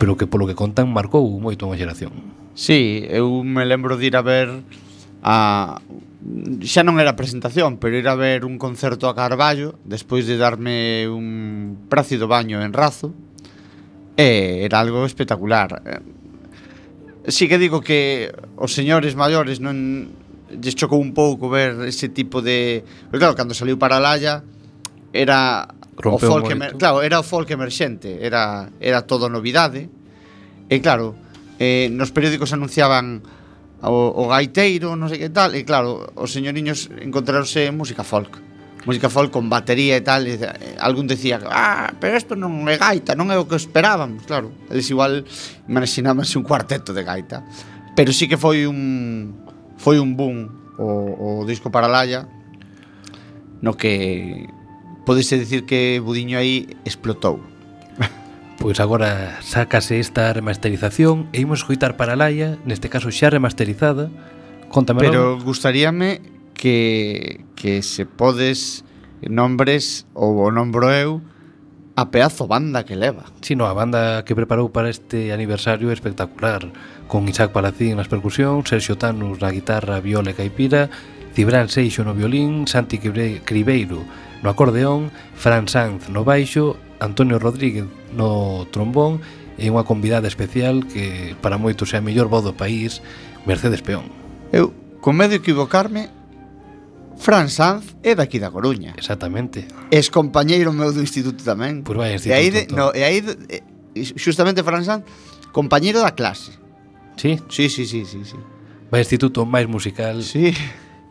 pero 0.00 0.16
que 0.16 0.24
polo 0.24 0.48
que 0.48 0.56
contan 0.56 0.88
marcou 0.88 1.28
moito 1.36 1.68
unha 1.68 1.76
xeración. 1.76 2.16
Sí, 2.56 3.04
eu 3.12 3.44
me 3.44 3.68
lembro 3.68 4.00
de 4.00 4.08
ir 4.08 4.16
a 4.16 4.24
ver 4.24 4.48
a 5.20 5.84
xa 6.64 6.80
non 6.80 6.96
era 6.96 7.12
presentación, 7.12 7.76
pero 7.76 7.92
ir 7.92 8.08
a 8.08 8.16
ver 8.16 8.48
un 8.48 8.56
concerto 8.56 9.04
a 9.04 9.12
Carballo 9.12 9.76
despois 9.84 10.24
de 10.24 10.40
darme 10.40 11.04
un 11.12 11.84
prácido 11.92 12.24
baño 12.24 12.64
en 12.64 12.72
Razo. 12.72 13.12
E 14.16 14.64
era 14.64 14.80
algo 14.80 15.04
espectacular. 15.04 16.00
Sí 17.28 17.48
que 17.48 17.60
digo 17.60 17.84
que 17.84 18.32
os 18.56 18.72
señores 18.72 19.12
maiores 19.12 19.60
non 19.60 20.08
lles 20.48 20.78
chocou 20.78 21.02
un 21.02 21.12
pouco 21.12 21.50
ver 21.52 21.74
ese 21.84 22.08
tipo 22.08 22.40
de... 22.40 22.80
pero 23.10 23.18
claro, 23.18 23.34
cando 23.36 23.52
saliu 23.52 23.76
para 23.76 24.00
Laia 24.00 24.40
era 25.12 25.68
Rompeu 25.98 26.28
o 26.28 26.32
folk 26.32 26.52
emer... 26.52 26.78
claro, 26.78 27.02
era 27.02 27.20
o 27.20 27.26
folk 27.26 27.50
emerxente, 27.52 28.22
era 28.22 28.70
era 28.80 29.04
todo 29.04 29.28
novidade. 29.28 29.90
E 30.70 30.80
claro, 30.80 31.18
eh, 31.58 31.88
nos 31.90 32.12
periódicos 32.12 32.52
anunciaban 32.52 33.20
o, 33.82 34.12
o 34.16 34.24
gaiteiro, 34.30 34.96
non 34.96 35.10
sei 35.10 35.20
que 35.20 35.32
tal, 35.32 35.52
e 35.52 35.66
claro, 35.66 36.08
os 36.16 36.30
señoriños 36.32 36.88
encontraronse 37.02 37.68
música 37.74 38.06
folk 38.06 38.45
música 38.86 39.10
folk 39.10 39.34
con 39.34 39.50
batería 39.50 39.98
e 39.98 40.02
tal, 40.06 40.30
e, 40.30 40.38
algún 40.78 41.10
decía, 41.10 41.42
ah, 41.50 41.92
pero 41.98 42.14
isto 42.14 42.38
non 42.38 42.64
é 42.70 42.78
gaita, 42.78 43.18
non 43.18 43.34
é 43.34 43.36
o 43.36 43.44
que 43.50 43.58
esperábamos, 43.58 44.22
claro. 44.24 44.54
Eles 44.70 44.86
igual 44.88 45.26
imaginábanse 45.66 46.38
un 46.38 46.46
cuarteto 46.46 46.94
de 46.94 47.02
gaita. 47.02 47.42
Pero 47.98 48.14
sí 48.14 48.30
que 48.30 48.38
foi 48.38 48.64
un 48.64 49.42
foi 49.76 49.98
un 49.98 50.14
boom 50.14 50.48
o, 50.78 51.42
o 51.42 51.44
disco 51.44 51.74
para 51.74 51.90
Laia 51.90 52.30
no 53.60 53.74
que 53.74 54.46
podese 55.04 55.38
dicir 55.38 55.66
que 55.66 55.98
Budiño 55.98 56.38
aí 56.38 56.78
explotou. 56.86 57.42
Pois 58.56 58.80
agora 58.80 59.36
sácase 59.44 60.00
esta 60.00 60.32
remasterización 60.32 61.28
e 61.36 61.44
imos 61.44 61.60
escoitar 61.60 62.00
para 62.00 62.16
Laia, 62.16 62.56
neste 62.64 62.88
caso 62.88 63.12
xa 63.12 63.28
remasterizada. 63.28 64.08
Contamelo. 64.72 65.06
Pero 65.06 65.22
gustaríame 65.44 66.24
que 66.56 67.45
que 67.56 67.82
se 67.82 68.04
podes 68.04 68.84
nombres 69.24 70.06
ou 70.14 70.44
o 70.44 70.52
nombro 70.52 70.92
eu 70.92 71.24
a 71.96 72.12
pedazo 72.12 72.44
banda 72.46 72.84
que 72.84 72.94
leva. 72.94 73.24
Si, 73.40 73.56
no, 73.56 73.64
a 73.64 73.72
banda 73.72 74.22
que 74.28 74.36
preparou 74.36 74.68
para 74.68 74.92
este 74.92 75.32
aniversario 75.32 75.88
espectacular, 75.88 76.68
con 77.08 77.24
Isaac 77.24 77.56
Palacín 77.56 77.96
nas 77.96 78.12
percusións, 78.12 78.68
Sergio 78.68 79.00
Tanus 79.00 79.40
na 79.40 79.48
guitarra, 79.48 80.04
viola 80.04 80.30
e 80.30 80.36
caipira, 80.36 80.92
Cibrán 81.32 81.72
Seixo 81.72 82.04
no 82.04 82.12
violín, 82.12 82.68
Santi 82.68 83.00
Cribeiro 83.00 84.04
no 84.44 84.52
acordeón, 84.52 85.08
Fran 85.32 85.68
Sanz 85.72 86.12
no 86.12 86.20
baixo, 86.20 86.76
Antonio 87.00 87.40
Rodríguez 87.40 87.88
no 88.12 88.68
trombón 88.68 89.24
e 89.56 89.72
unha 89.72 89.88
convidada 89.88 90.28
especial 90.28 90.84
que 90.84 91.32
para 91.40 91.56
moitos 91.56 91.96
é 91.96 92.00
a 92.00 92.04
mellor 92.04 92.28
voz 92.28 92.44
do 92.44 92.52
país, 92.52 93.00
Mercedes 93.48 93.80
Peón. 93.80 94.12
Eu, 94.52 94.76
con 95.00 95.16
medo 95.16 95.32
de 95.32 95.40
equivocarme, 95.40 96.12
Fran 97.16 97.48
Sanz 97.48 97.96
é 98.02 98.14
daqui 98.14 98.38
da 98.38 98.50
Coruña. 98.50 98.94
Exactamente. 98.96 99.66
Es 99.90 100.12
compañeiro 100.12 100.72
meu 100.72 100.92
do 100.92 101.00
instituto 101.00 101.42
tamén. 101.42 101.82
Pois 101.82 101.96
vai, 101.96 102.14
instituto. 102.14 102.32
E 102.32 102.38
aí, 102.38 102.48
de, 102.52 102.62
no, 102.70 102.92
e 102.92 103.02
aí 103.02 103.18
de, 103.24 103.32
e, 103.96 104.02
justamente 104.16 104.62
Fran 104.62 104.84
Sanz, 104.84 105.04
compañeiro 105.52 106.04
da 106.04 106.12
clase. 106.12 106.54
Sí? 107.16 107.40
Sí, 107.48 107.68
sí, 107.72 107.88
sí, 107.88 108.04
sí, 108.04 108.22
sí. 108.24 108.38
Vai 108.92 109.00
instituto 109.00 109.42
máis 109.48 109.66
musical. 109.66 110.22
Sí. 110.22 110.52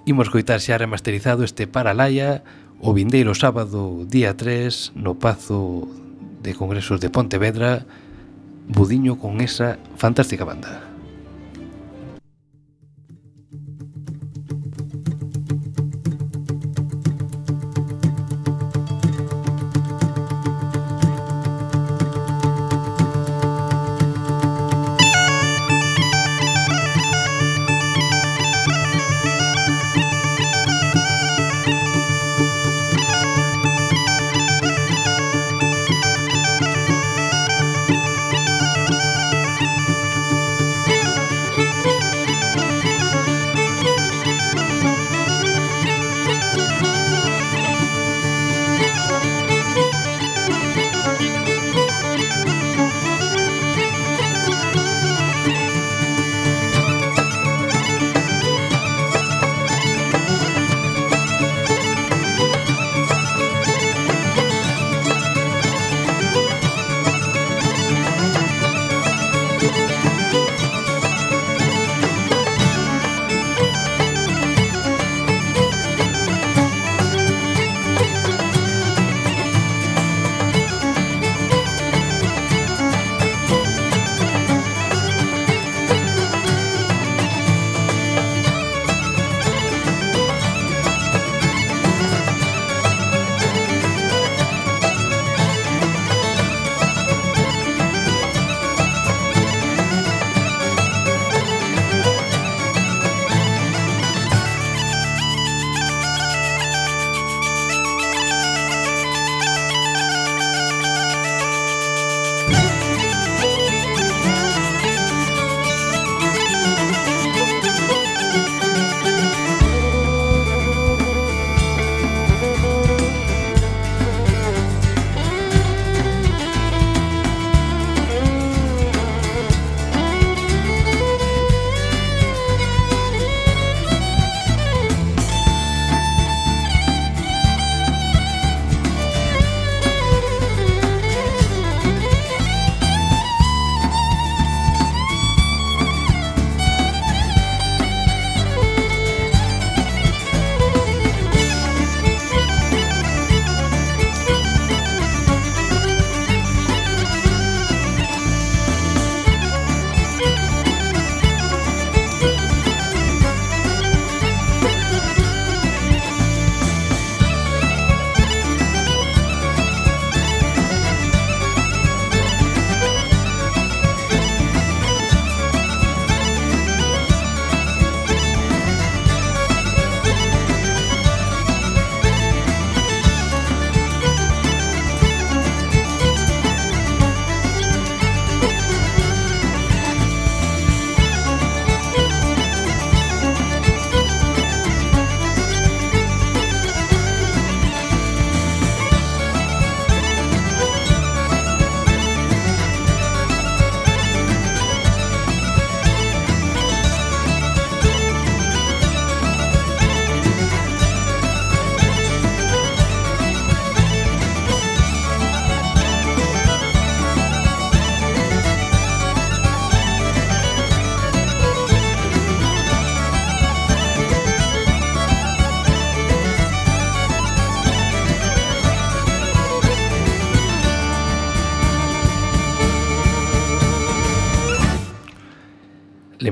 Imos 0.06 0.30
coitar 0.30 0.62
xa 0.62 0.78
remasterizado 0.78 1.42
este 1.42 1.66
Paralaya 1.66 2.46
o 2.80 2.94
vindeiro 2.94 3.34
sábado 3.34 4.06
día 4.06 4.38
3 4.38 4.94
no 4.96 5.18
Pazo 5.18 5.90
de 6.46 6.54
Congresos 6.54 7.02
de 7.02 7.10
Pontevedra 7.10 7.90
Budiño 8.70 9.18
con 9.18 9.42
esa 9.42 9.82
fantástica 9.98 10.46
banda. 10.46 10.95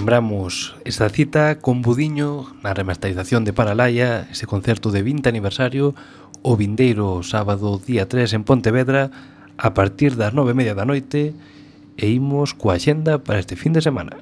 Lembramos 0.03 0.75
esta 0.83 1.07
cita 1.07 1.59
con 1.63 1.81
Budiño 1.81 2.59
na 2.59 2.75
remasterización 2.75 3.47
de 3.47 3.55
Paralaya, 3.55 4.27
ese 4.27 4.43
concerto 4.43 4.91
de 4.91 4.99
20 4.99 5.31
aniversario, 5.31 5.95
o 6.43 6.59
vindeiro 6.59 7.23
sábado 7.23 7.79
día 7.79 8.11
3 8.11 8.35
en 8.35 8.43
Pontevedra, 8.43 9.15
a 9.55 9.71
partir 9.71 10.19
das 10.19 10.35
nove 10.35 10.51
e 10.51 10.59
media 10.59 10.75
da 10.75 10.83
noite, 10.83 11.31
e 11.95 12.11
imos 12.11 12.51
coa 12.51 12.75
xenda 12.83 13.23
para 13.23 13.39
este 13.39 13.55
fin 13.55 13.71
de 13.71 13.79
semana. 13.79 14.19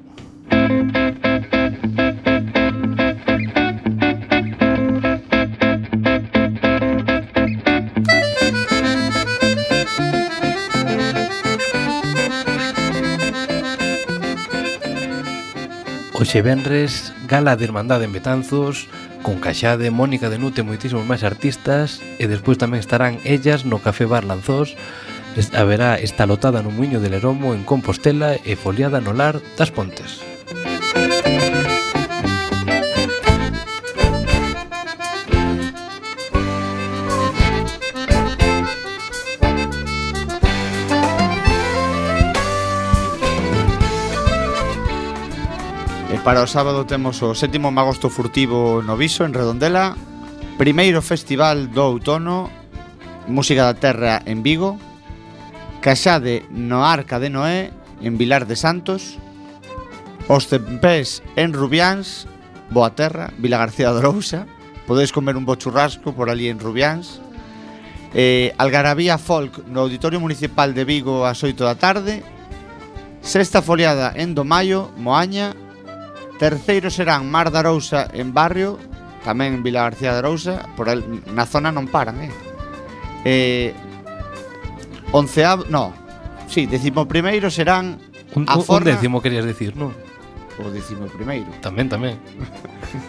Hoxe 16.22 16.40
Benres, 16.40 17.12
gala 17.26 17.56
de 17.56 17.64
Irmandade 17.64 18.04
en 18.04 18.12
Betanzos, 18.12 18.86
con 19.26 19.40
Caxade, 19.40 19.90
Mónica 19.90 20.30
de 20.30 20.38
Nute, 20.38 20.62
moitísimos 20.62 21.02
máis 21.02 21.26
artistas, 21.26 21.98
e 22.22 22.30
despois 22.30 22.62
tamén 22.62 22.78
estarán 22.78 23.18
ellas 23.26 23.66
no 23.66 23.82
Café 23.82 24.06
Bar 24.06 24.22
Lanzós, 24.22 24.78
haberá 25.50 25.98
estalotada 25.98 26.62
no 26.62 26.70
Muiño 26.70 27.02
de 27.02 27.10
Leromo 27.10 27.58
en 27.58 27.66
Compostela 27.66 28.38
e 28.46 28.54
foliada 28.54 29.02
no 29.02 29.10
Lar 29.10 29.42
das 29.58 29.74
Pontes. 29.74 30.22
Para 46.24 46.42
o 46.42 46.46
sábado 46.46 46.86
temos 46.86 47.18
o 47.26 47.34
sétimo 47.34 47.74
Magosto 47.74 48.06
Furtivo 48.06 48.78
no 48.78 48.94
Viso, 48.94 49.26
en 49.26 49.34
Redondela. 49.34 49.98
Primeiro 50.54 51.02
Festival 51.02 51.74
do 51.74 51.82
Outono 51.82 52.46
Música 53.26 53.66
da 53.66 53.74
Terra 53.74 54.22
en 54.22 54.46
Vigo. 54.46 54.78
Caxade 55.82 56.46
no 56.54 56.86
Arca 56.86 57.18
de 57.18 57.26
Noé 57.26 57.74
en 57.98 58.22
Vilar 58.22 58.46
de 58.46 58.54
Santos. 58.54 59.18
Os 60.30 60.46
tempés 60.46 61.26
en 61.34 61.50
Rubiáns 61.58 62.30
Boa 62.70 62.94
Terra, 62.94 63.34
Vila 63.42 63.58
García 63.58 63.90
de 63.90 63.98
Rousa 63.98 64.46
Podedes 64.86 65.10
comer 65.10 65.34
un 65.34 65.42
bo 65.42 65.58
churrasco 65.58 66.14
por 66.14 66.30
ali 66.30 66.46
en 66.46 66.58
Rubiáns. 66.58 67.18
Eh, 68.14 68.54
Algarabía 68.58 69.18
Folk 69.18 69.66
no 69.66 69.80
Auditorio 69.80 70.20
Municipal 70.20 70.74
de 70.74 70.84
Vigo 70.84 71.26
ás 71.26 71.42
8 71.42 71.66
da 71.66 71.74
tarde. 71.74 72.22
Sexta 73.22 73.62
foliada 73.62 74.14
en 74.14 74.34
Domaio, 74.34 74.90
Moaña. 74.98 75.54
Terceiro 76.42 76.90
serán 76.90 77.30
Mar 77.30 77.54
da 77.54 77.62
Arousa 77.62 78.10
en 78.10 78.34
Barrio, 78.34 78.74
tamén 79.22 79.54
en 79.54 79.62
Vila 79.62 79.86
García 79.86 80.10
da 80.10 80.26
Arousa, 80.26 80.66
por 80.74 80.90
el, 80.90 81.06
na 81.30 81.46
zona 81.46 81.70
non 81.70 81.86
paran, 81.86 82.18
eh. 82.18 82.34
Eh, 83.22 83.70
onceavo, 85.14 85.70
no, 85.70 85.94
sí, 86.50 86.66
décimo 86.66 87.06
primeiro 87.06 87.46
serán 87.46 88.02
un, 88.34 88.42
a 88.50 88.58
Forna, 88.58 88.90
un 88.90 88.98
décimo 88.98 89.22
querías 89.22 89.46
decir, 89.46 89.78
non? 89.78 89.94
O 90.58 90.66
décimo 90.74 91.06
primeiro. 91.14 91.46
Tamén, 91.62 91.86
tamén. 91.86 92.18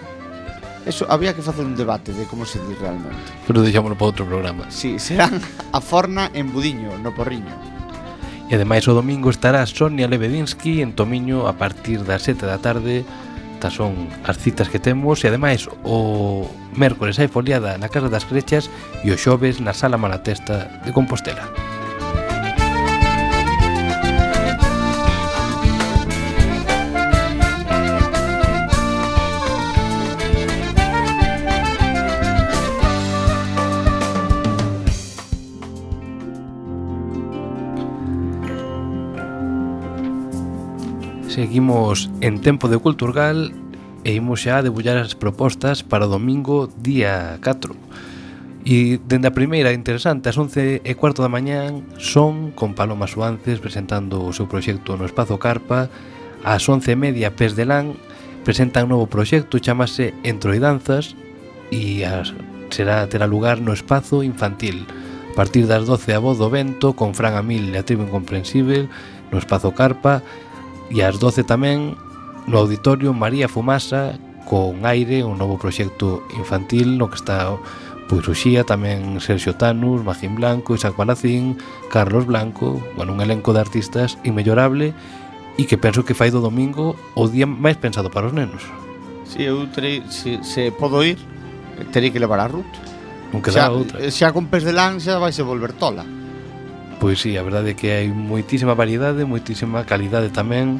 Eso 0.86 1.10
había 1.10 1.34
que 1.34 1.42
facer 1.42 1.66
un 1.66 1.74
debate 1.74 2.14
de 2.14 2.30
como 2.30 2.46
se 2.46 2.62
di 2.70 2.78
realmente. 2.78 3.18
Pero 3.50 3.66
deixámoslo 3.66 3.98
para 3.98 4.14
outro 4.14 4.30
programa. 4.30 4.70
Sí, 4.70 5.02
serán 5.02 5.42
a 5.74 5.82
Forna 5.82 6.30
en 6.38 6.54
Budiño, 6.54 7.02
no 7.02 7.10
Porriño. 7.10 7.73
E 8.54 8.56
ademais 8.56 8.86
o 8.86 8.94
domingo 8.94 9.34
estará 9.34 9.66
Sonia 9.66 10.06
Lebedinsky 10.06 10.86
en 10.86 10.94
Tomiño 10.94 11.50
a 11.50 11.58
partir 11.58 12.06
das 12.06 12.22
7 12.22 12.46
da 12.46 12.62
tarde. 12.62 13.02
Estas 13.58 13.74
son 13.74 14.14
as 14.22 14.38
citas 14.38 14.70
que 14.70 14.78
temos. 14.78 15.26
E 15.26 15.28
ademais 15.34 15.66
o 15.82 16.46
mércores 16.78 17.18
hai 17.18 17.34
foliada 17.34 17.82
na 17.82 17.90
Casa 17.90 18.14
das 18.14 18.30
Crechas 18.30 18.70
E 19.02 19.10
o 19.10 19.18
xoves 19.18 19.58
na 19.58 19.74
Sala 19.74 19.98
Malatesta 19.98 20.70
de 20.86 20.94
Compostela. 20.94 21.73
Seguimos 41.54 42.10
en 42.22 42.42
tempo 42.42 42.68
de 42.68 42.80
Culturgal 42.80 43.54
e 44.02 44.18
imos 44.18 44.42
xa 44.42 44.58
a 44.58 44.66
debullar 44.66 44.98
as 44.98 45.14
propostas 45.14 45.86
para 45.86 46.10
o 46.10 46.14
domingo 46.18 46.66
día 46.82 47.38
4. 47.46 47.78
E 48.66 48.98
dende 49.06 49.30
a 49.30 49.38
primeira 49.38 49.70
interesante, 49.70 50.34
ás 50.34 50.38
11 50.42 50.82
e 50.82 50.92
cuarto 50.98 51.22
da 51.22 51.30
mañán, 51.30 51.86
son 52.02 52.58
con 52.58 52.74
Paloma 52.74 53.06
Suances 53.06 53.62
presentando 53.62 54.26
o 54.26 54.34
seu 54.34 54.50
proxecto 54.50 54.98
no 54.98 55.06
Espazo 55.06 55.38
Carpa, 55.38 55.94
ás 56.42 56.66
11 56.66 56.90
e 56.90 56.98
media 56.98 57.38
Pes 57.38 57.54
de 57.54 57.70
Lan 57.70 58.02
presenta 58.42 58.82
un 58.82 58.90
novo 58.90 59.06
proxecto, 59.06 59.62
chamase 59.62 60.18
Entroidanzas, 60.26 61.14
e 61.70 62.02
as, 62.02 62.34
será 62.74 63.06
terá 63.06 63.30
lugar 63.30 63.62
no 63.62 63.78
Espazo 63.78 64.26
Infantil. 64.26 64.90
A 65.30 65.38
partir 65.38 65.70
das 65.70 65.86
12 65.86 66.18
a 66.18 66.20
voz 66.22 66.42
do 66.42 66.50
vento, 66.50 66.98
con 66.98 67.14
Fran 67.14 67.38
Amil 67.38 67.70
e 67.70 67.78
a 67.78 67.86
tribo 67.86 68.10
incomprensible, 68.10 68.90
no 69.30 69.38
Espazo 69.38 69.70
Carpa, 69.78 70.26
E 70.94 71.02
ás 71.02 71.18
12 71.18 71.42
tamén 71.50 71.98
no 72.46 72.62
auditorio 72.62 73.18
María 73.18 73.50
Fumasa 73.50 74.14
con 74.46 74.86
aire 74.86 75.26
un 75.26 75.42
novo 75.42 75.58
proxecto 75.58 76.22
infantil 76.38 77.02
no 77.02 77.10
que 77.10 77.18
está 77.18 77.58
Poiruxía, 78.06 78.62
tamén 78.62 79.18
Sergio 79.18 79.58
Tanus, 79.58 80.06
Magín 80.06 80.38
Blanco, 80.38 80.78
Isaac 80.78 80.94
Balacín, 80.94 81.58
Carlos 81.90 82.30
Blanco, 82.30 82.78
bueno, 82.94 83.18
un 83.18 83.26
elenco 83.26 83.58
de 83.58 83.66
artistas 83.66 84.22
inmellorable 84.22 84.94
e 85.58 85.66
que 85.66 85.82
penso 85.82 86.06
que 86.06 86.14
fai 86.14 86.30
do 86.30 86.46
domingo 86.46 86.94
o 87.18 87.26
día 87.26 87.50
máis 87.50 87.82
pensado 87.82 88.14
para 88.14 88.30
os 88.30 88.34
nenos. 88.38 88.62
Si, 89.26 89.42
eu 89.42 89.66
terei, 89.74 90.06
se, 90.14 90.46
se 90.46 90.70
podo 90.70 91.02
ir, 91.02 91.18
terei 91.90 92.14
que 92.14 92.22
levar 92.22 92.38
a 92.38 92.46
Ruth. 92.46 92.70
Non 93.34 93.42
queda 93.42 93.66
xa, 93.66 93.74
outra. 93.74 93.98
Xa 94.14 94.30
con 94.30 94.46
pes 94.46 94.62
de 94.62 94.78
lan 94.78 95.02
xa 95.02 95.18
vai 95.18 95.34
se 95.34 95.42
volver 95.42 95.74
tola 95.74 96.06
pois 97.04 97.20
sí, 97.20 97.36
a 97.36 97.44
verdade 97.44 97.72
é 97.72 97.76
que 97.76 97.92
hai 97.92 98.08
moitísima 98.08 98.80
variedade, 98.80 99.28
moitísima 99.28 99.84
calidade 99.84 100.32
tamén 100.32 100.80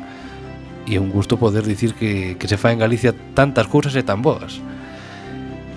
e 0.88 0.96
é 0.96 1.00
un 1.04 1.12
gusto 1.12 1.36
poder 1.36 1.68
dicir 1.68 2.00
que, 2.00 2.40
que 2.40 2.48
se 2.48 2.56
fa 2.56 2.72
en 2.72 2.80
Galicia 2.80 3.12
tantas 3.36 3.68
cousas 3.68 3.92
e 3.92 4.08
tan 4.08 4.24
boas. 4.24 4.64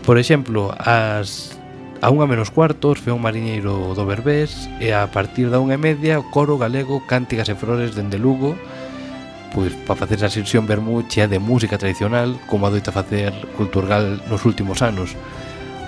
Por 0.07 0.23
exemplo, 0.23 0.71
as 0.79 1.59
a 1.99 2.15
unha 2.15 2.31
menos 2.31 2.55
cuartos 2.55 3.03
Feón 3.03 3.27
Mariñeiro 3.27 3.91
do 3.99 4.07
Berbés 4.07 4.71
e 4.79 4.95
a 4.95 5.11
partir 5.11 5.51
da 5.51 5.59
unha 5.59 5.75
e 5.75 5.83
media 5.83 6.23
o 6.23 6.29
coro 6.31 6.55
galego 6.63 7.03
Cánticas 7.11 7.51
e 7.51 7.59
Flores 7.59 7.99
dende 7.99 8.15
Lugo 8.15 8.55
pois 9.51 9.75
para 9.83 9.99
facer 9.99 10.23
esa 10.23 10.31
sesión 10.31 10.71
vermú 10.71 11.03
chea 11.11 11.27
de 11.27 11.43
música 11.43 11.75
tradicional 11.75 12.39
como 12.47 12.71
adoita 12.71 12.95
facer 12.95 13.35
Culturgal 13.59 14.23
nos 14.31 14.47
últimos 14.47 14.79
anos 14.79 15.19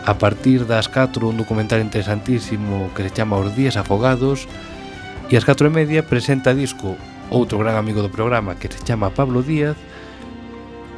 a 0.08 0.16
partir 0.16 0.64
das 0.64 0.88
4 0.88 1.28
un 1.28 1.36
documental 1.36 1.84
interesantísimo 1.84 2.88
que 2.96 3.04
se 3.04 3.12
chama 3.12 3.36
Os 3.36 3.52
días 3.52 3.76
afogados 3.76 4.48
e 5.28 5.36
ás 5.36 5.44
4 5.44 5.68
e 5.68 5.72
media 5.84 6.00
presenta 6.00 6.56
disco 6.56 6.96
outro 7.28 7.60
gran 7.60 7.76
amigo 7.76 8.00
do 8.00 8.08
programa 8.08 8.56
que 8.56 8.72
se 8.72 8.80
chama 8.88 9.12
Pablo 9.12 9.44
Díaz. 9.44 9.76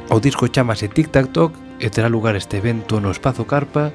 O 0.07 0.23
disco 0.23 0.47
chamase 0.47 0.87
Tic 0.87 1.11
Tac 1.11 1.27
Toc 1.35 1.51
e 1.83 1.91
terá 1.91 2.07
lugar 2.07 2.39
este 2.39 2.63
evento 2.63 3.03
no 3.03 3.11
Espazo 3.11 3.43
Carpa. 3.43 3.91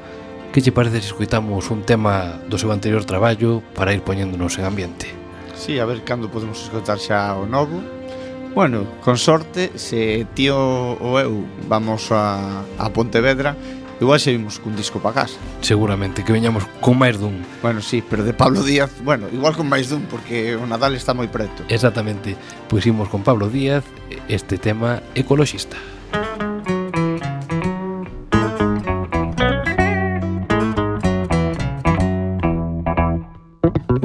Que 0.52 0.60
lle 0.60 0.76
parece 0.76 1.00
se 1.00 1.08
escuitamos 1.08 1.72
un 1.72 1.88
tema 1.88 2.36
do 2.44 2.60
seu 2.60 2.68
anterior 2.68 3.08
traballo 3.08 3.64
para 3.72 3.96
ir 3.96 4.04
poñéndonos 4.04 4.60
en 4.60 4.68
ambiente? 4.68 5.08
Si, 5.56 5.72
sí, 5.72 5.80
a 5.80 5.88
ver 5.88 6.04
cando 6.04 6.28
podemos 6.28 6.60
escutar 6.60 7.00
xa 7.00 7.32
o 7.40 7.48
novo. 7.48 7.80
Bueno, 8.52 8.84
con 9.00 9.16
sorte, 9.16 9.72
se 9.80 10.28
tío 10.36 10.60
ou 11.00 11.16
eu 11.16 11.48
vamos 11.64 12.12
a, 12.12 12.68
a 12.76 12.92
Pontevedra 12.92 13.56
Igual 14.00 14.20
se 14.20 14.32
vimos 14.32 14.60
cun 14.60 14.76
disco 14.76 15.00
para 15.00 15.24
casa. 15.24 15.38
Seguramente, 15.60 16.22
que 16.22 16.32
veñamos 16.32 16.68
con 16.84 17.00
máis 17.00 17.16
dun. 17.16 17.40
Bueno, 17.64 17.80
sí, 17.80 18.04
pero 18.04 18.24
de 18.24 18.36
Pablo 18.36 18.60
Díaz 18.62 18.92
Bueno, 19.00 19.26
igual 19.32 19.56
con 19.56 19.68
máis 19.68 19.88
dun, 19.88 20.04
porque 20.04 20.52
o 20.52 20.68
Nadal 20.68 20.92
está 20.92 21.16
moi 21.16 21.32
preto. 21.32 21.64
Exactamente, 21.72 22.36
pois 22.68 22.84
imos 22.84 23.08
con 23.08 23.24
Pablo 23.24 23.48
Díaz 23.48 23.84
Este 24.28 24.60
tema 24.60 25.00
ecoloxista 25.16 25.80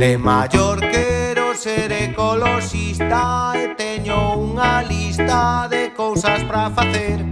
De 0.02 0.18
maior 0.18 0.80
quero 0.80 1.54
ser 1.54 1.92
ecoloxista 1.92 3.54
e 3.54 3.76
teño 3.78 4.34
unha 4.34 4.82
lista 4.82 5.70
de 5.70 5.94
cousas 5.94 6.42
para 6.50 6.74
facer. 6.74 7.31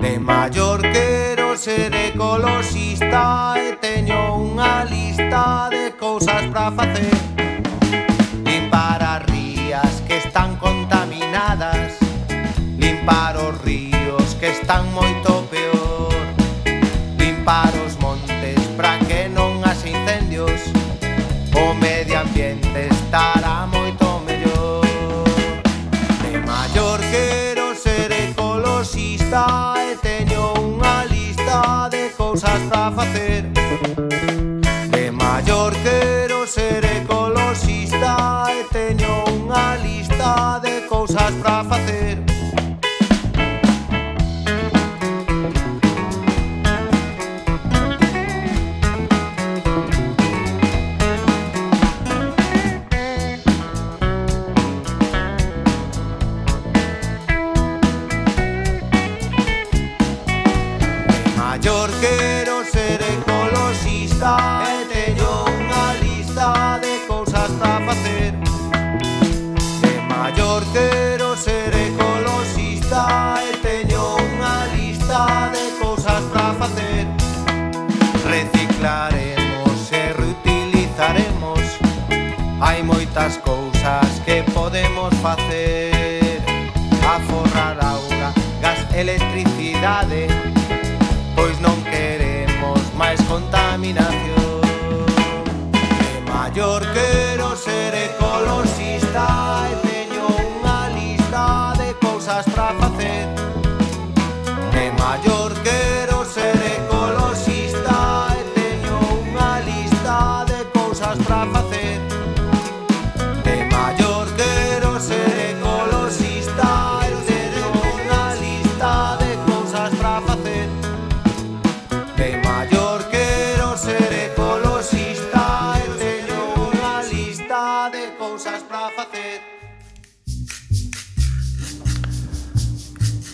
De 0.00 0.18
maior 0.18 0.80
quero 0.80 1.56
ser 1.56 1.94
ecoloxista 1.94 3.54
e 3.56 3.76
teño 3.76 4.36
unha 4.36 4.84
lista 4.84 5.68
de 5.68 5.92
cousas 5.92 6.46
pra 6.52 6.72
facer. 6.72 7.12
Limpar 8.44 9.02
as 9.02 9.22
rías 9.30 10.02
que 10.06 10.16
están 10.16 10.56
contaminadas 10.56 11.98
Limpar 12.78 13.36
os 13.36 13.60
ríos 13.62 14.34
que 14.40 14.48
están 14.48 14.92
moito 14.92 15.44
Maior 61.62 61.90
quero 62.00 62.64
ser 62.64 62.98
ecoloxista 63.02 64.64
E 64.64 64.86
teño 64.88 65.44
unha 65.44 65.92
lista 66.00 66.80
de 66.80 67.04
cousas 67.04 67.52
para 67.60 67.84
facer 67.84 68.32
De 69.84 69.94
maior 70.08 70.64
quero 70.72 71.36
ser 71.36 71.68
ecoloxista 71.76 73.44
E 73.44 73.52
teño 73.60 74.16
unha 74.16 74.72
lista 74.72 75.52
de 75.52 75.76
cousas 75.76 76.24
para 76.32 76.56
facer 76.64 77.04
Reciclaremos 78.24 79.92
e 79.92 80.16
reutilizaremos 80.16 81.60
Hai 82.56 82.80
moitas 82.82 83.36
cousas 83.36 84.08
que 84.24 84.44
podemos 84.52 85.12
facer. 85.20 86.40
Aforrar 87.04 87.76
auga, 87.84 88.32
gas, 88.60 88.80
electricidade 88.94 90.59
contaminación. 93.40 94.60
De 95.72 96.30
maior 96.32 96.82
quero 96.92 97.56
ser 97.56 97.94
ecologista 97.94 99.26
e 99.70 99.74
teño 99.86 100.26
unha 100.28 100.80
lista 100.92 101.72
de 101.80 101.94
cousas 102.04 102.44
para 102.54 102.74
facer. 102.80 103.24
De 104.74 104.84
maior 105.00 105.50
quero 105.64 105.69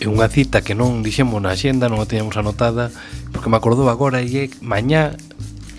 que 0.07 0.15
unha 0.15 0.31
cita 0.31 0.63
que 0.63 0.71
non 0.71 1.03
dixemos 1.03 1.35
na 1.43 1.51
xenda, 1.51 1.91
non 1.91 1.99
a 1.99 2.07
teñamos 2.07 2.39
anotada, 2.39 2.95
porque 3.35 3.51
me 3.51 3.59
acordou 3.59 3.91
agora 3.91 4.23
e 4.23 4.31
é 4.39 4.43
mañá 4.63 5.19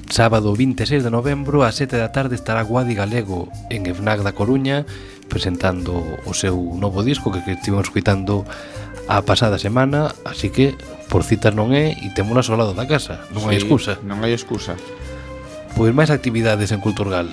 Sábado 0.08 0.52
26 0.52 1.04
de 1.04 1.08
novembro 1.08 1.64
a 1.64 1.72
7 1.72 1.96
da 1.96 2.12
tarde 2.12 2.36
estará 2.36 2.60
Guadi 2.60 2.92
Galego 2.92 3.48
en 3.72 3.88
FNAC 3.88 4.20
da 4.24 4.36
Coruña 4.36 4.84
presentando 5.32 6.00
o 6.28 6.32
seu 6.36 6.56
novo 6.76 7.00
disco 7.04 7.32
que, 7.32 7.40
que 7.40 7.56
estivemos 7.56 7.88
escuitando 7.88 8.44
a 9.08 9.24
pasada 9.24 9.56
semana, 9.56 10.12
así 10.28 10.52
que 10.52 10.76
por 11.08 11.24
citas 11.24 11.56
non 11.56 11.72
é 11.72 11.96
e 11.96 12.12
temos 12.12 12.36
ao 12.52 12.60
lado 12.60 12.76
da 12.76 12.84
casa, 12.84 13.24
non 13.32 13.48
sí, 13.48 13.56
hai 13.56 13.56
excusa. 13.56 13.96
Non 14.04 14.20
hai 14.20 14.36
excusa. 14.36 14.76
Pois 15.72 15.96
máis 15.96 16.12
actividades 16.12 16.68
en 16.68 16.84
Culturgal. 16.84 17.32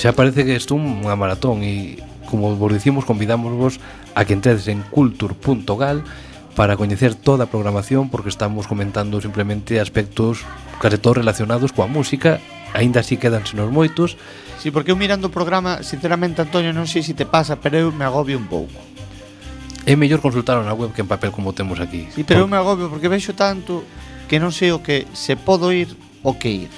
Xa 0.00 0.16
parece 0.16 0.48
que 0.48 0.56
isto 0.56 0.76
é 0.76 0.80
unha 0.80 1.16
maratón 1.16 1.60
e 1.60 2.00
como 2.30 2.54
vos 2.54 2.72
dicimos, 2.72 3.04
convidámosvos 3.04 3.82
a 4.14 4.24
que 4.24 4.32
entredes 4.32 4.70
en 4.70 4.86
culture.gal 4.86 6.06
para 6.54 6.76
coñecer 6.76 7.14
toda 7.14 7.44
a 7.44 7.52
programación 7.52 8.08
porque 8.08 8.30
estamos 8.30 8.70
comentando 8.70 9.20
simplemente 9.20 9.82
aspectos 9.82 10.46
case 10.78 10.98
todos 10.98 11.18
relacionados 11.18 11.74
coa 11.74 11.90
música 11.90 12.40
aínda 12.72 13.02
así 13.02 13.18
quedanse 13.18 13.58
nos 13.58 13.68
moitos. 13.68 14.14
Si, 14.62 14.68
sí, 14.68 14.70
porque 14.70 14.92
eu 14.92 14.98
mirando 14.98 15.28
o 15.28 15.34
programa, 15.34 15.82
sinceramente, 15.82 16.40
Antonio, 16.40 16.70
non 16.70 16.86
sei 16.86 17.02
se 17.02 17.16
te 17.16 17.26
pasa 17.26 17.58
Pero 17.58 17.80
eu 17.80 17.90
me 17.90 18.06
agobio 18.06 18.38
un 18.38 18.46
pouco. 18.46 18.76
É 19.88 19.96
mellor 19.96 20.20
consultar 20.20 20.60
na 20.60 20.76
web 20.76 20.92
que 20.92 21.02
en 21.02 21.08
papel 21.08 21.32
como 21.32 21.56
temos 21.56 21.80
aquí. 21.80 22.06
Sí, 22.12 22.22
pero 22.22 22.44
eu 22.44 22.48
me 22.48 22.60
agobio 22.60 22.92
porque 22.92 23.08
vexo 23.08 23.32
tanto 23.32 23.82
Que 24.30 24.38
non 24.38 24.54
sei 24.54 24.70
o 24.70 24.78
que 24.78 25.10
se 25.10 25.34
podo 25.34 25.74
ir 25.74 25.90
o 26.22 26.38
que 26.38 26.68
ir. 26.68 26.70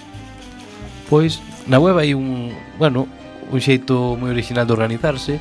Pois, 1.13 1.45
na 1.69 1.77
web 1.77 2.01
hai 2.01 2.17
un, 2.17 2.49
bueno, 2.81 3.05
un 3.53 3.61
xeito 3.61 4.17
moi 4.17 4.33
original 4.33 4.65
de 4.67 4.73
organizarse 4.73 5.37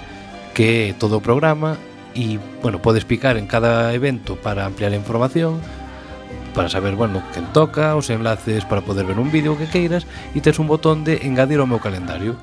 que 0.52 0.92
é 0.92 0.94
todo 0.94 1.18
o 1.18 1.26
programa 1.26 1.80
e, 2.12 2.38
bueno, 2.60 2.84
podes 2.84 3.08
picar 3.08 3.40
en 3.40 3.48
cada 3.48 3.96
evento 3.96 4.36
para 4.36 4.68
ampliar 4.68 4.92
a 4.92 5.00
información 5.00 5.64
para 6.54 6.68
saber, 6.68 6.96
bueno, 6.96 7.24
quen 7.34 7.46
toca, 7.56 7.96
os 7.96 8.10
enlaces 8.10 8.66
para 8.66 8.82
poder 8.82 9.06
ver 9.06 9.20
un 9.20 9.32
vídeo 9.32 9.58
que 9.58 9.72
queiras 9.72 10.04
e 10.36 10.44
tes 10.44 10.60
un 10.60 10.68
botón 10.68 11.08
de 11.08 11.24
engadir 11.24 11.64
ao 11.64 11.68
meu 11.68 11.80
calendario. 11.80 12.36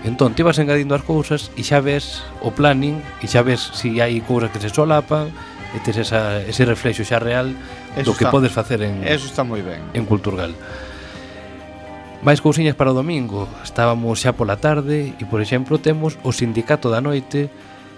Entón, 0.00 0.32
ti 0.32 0.40
vas 0.40 0.56
engadindo 0.56 0.96
as 0.96 1.04
cousas 1.04 1.52
e 1.60 1.62
xa 1.62 1.84
ves 1.84 2.24
o 2.40 2.56
planning 2.56 3.04
e 3.20 3.28
xa 3.28 3.44
ves 3.44 3.76
se 3.76 3.92
si 3.92 4.00
hai 4.00 4.16
cousas 4.24 4.48
que 4.48 4.64
se 4.64 4.72
solapan 4.72 5.28
e 5.76 5.78
tes 5.84 6.00
esa, 6.00 6.40
ese 6.40 6.64
reflexo 6.64 7.04
xa 7.04 7.20
real 7.20 7.52
eso 7.92 8.08
do 8.08 8.16
que 8.16 8.24
está, 8.24 8.32
podes 8.32 8.48
facer 8.48 8.80
en, 8.80 9.04
eso 9.04 9.28
está 9.28 9.44
moi 9.44 9.60
ben. 9.60 9.84
en 9.92 10.08
Culturgal. 10.08 10.56
Máis 12.20 12.44
cousiñas 12.44 12.76
para 12.76 12.92
o 12.92 12.98
domingo. 13.00 13.48
Estábamos 13.64 14.20
xa 14.20 14.36
pola 14.36 14.60
tarde 14.60 15.16
e, 15.16 15.24
por 15.24 15.40
exemplo, 15.40 15.80
temos 15.80 16.20
o 16.20 16.36
Sindicato 16.36 16.92
da 16.92 17.00
Noite 17.00 17.48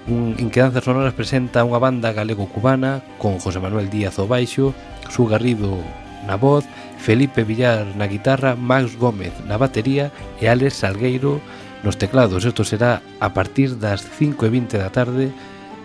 un 0.06 0.38
Inquedanzas 0.38 0.86
Sonoras 0.86 1.10
presenta 1.10 1.66
unha 1.66 1.82
banda 1.82 2.14
galego-cubana 2.14 3.02
con 3.18 3.42
José 3.42 3.58
Manuel 3.58 3.90
Díaz 3.90 4.22
o 4.22 4.30
baixo, 4.30 4.78
Su 5.10 5.26
Garrido 5.26 5.74
na 6.22 6.38
voz, 6.38 6.62
Felipe 7.02 7.42
Villar 7.42 7.82
na 7.98 8.06
guitarra, 8.06 8.54
Max 8.54 8.94
Gómez 8.94 9.34
na 9.50 9.58
batería 9.58 10.14
e 10.38 10.46
Alex 10.46 10.86
Salgueiro 10.86 11.42
nos 11.82 11.98
teclados. 11.98 12.46
Isto 12.46 12.62
será 12.62 13.02
a 13.18 13.34
partir 13.34 13.74
das 13.74 14.06
5 14.06 14.46
e 14.46 14.50
20 14.54 14.78
da 14.78 14.94
tarde 14.94 15.34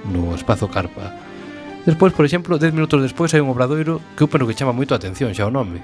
no 0.06 0.38
Espazo 0.38 0.70
Carpa. 0.70 1.10
Despois, 1.90 2.14
por 2.14 2.22
exemplo, 2.22 2.62
10 2.62 2.70
minutos 2.70 3.02
despois 3.02 3.34
hai 3.34 3.42
un 3.42 3.50
obradoiro 3.50 3.98
que 4.14 4.22
eu 4.22 4.30
peno 4.30 4.46
que 4.46 4.54
chama 4.54 4.78
moito 4.78 4.94
a 4.94 5.02
atención 5.02 5.34
xa 5.34 5.50
o 5.50 5.54
nome. 5.54 5.82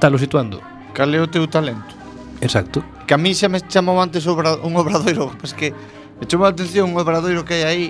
Talo 0.00 0.16
situando 0.16 0.77
cal 0.98 1.14
é 1.14 1.22
o 1.22 1.30
teu 1.30 1.46
talento. 1.46 1.94
Exacto. 2.42 2.82
Que 3.06 3.14
a 3.14 3.18
mí 3.18 3.30
xa 3.30 3.46
me 3.46 3.62
chamou 3.62 4.02
antes 4.02 4.26
obra, 4.26 4.58
un 4.66 4.74
obradoiro, 4.74 5.30
pois 5.38 5.54
que 5.54 5.70
me 6.18 6.26
chamou 6.26 6.50
a 6.50 6.50
atención 6.50 6.90
un 6.90 6.98
obradoiro 6.98 7.46
que 7.46 7.62
hai 7.62 7.62
aí 7.62 7.84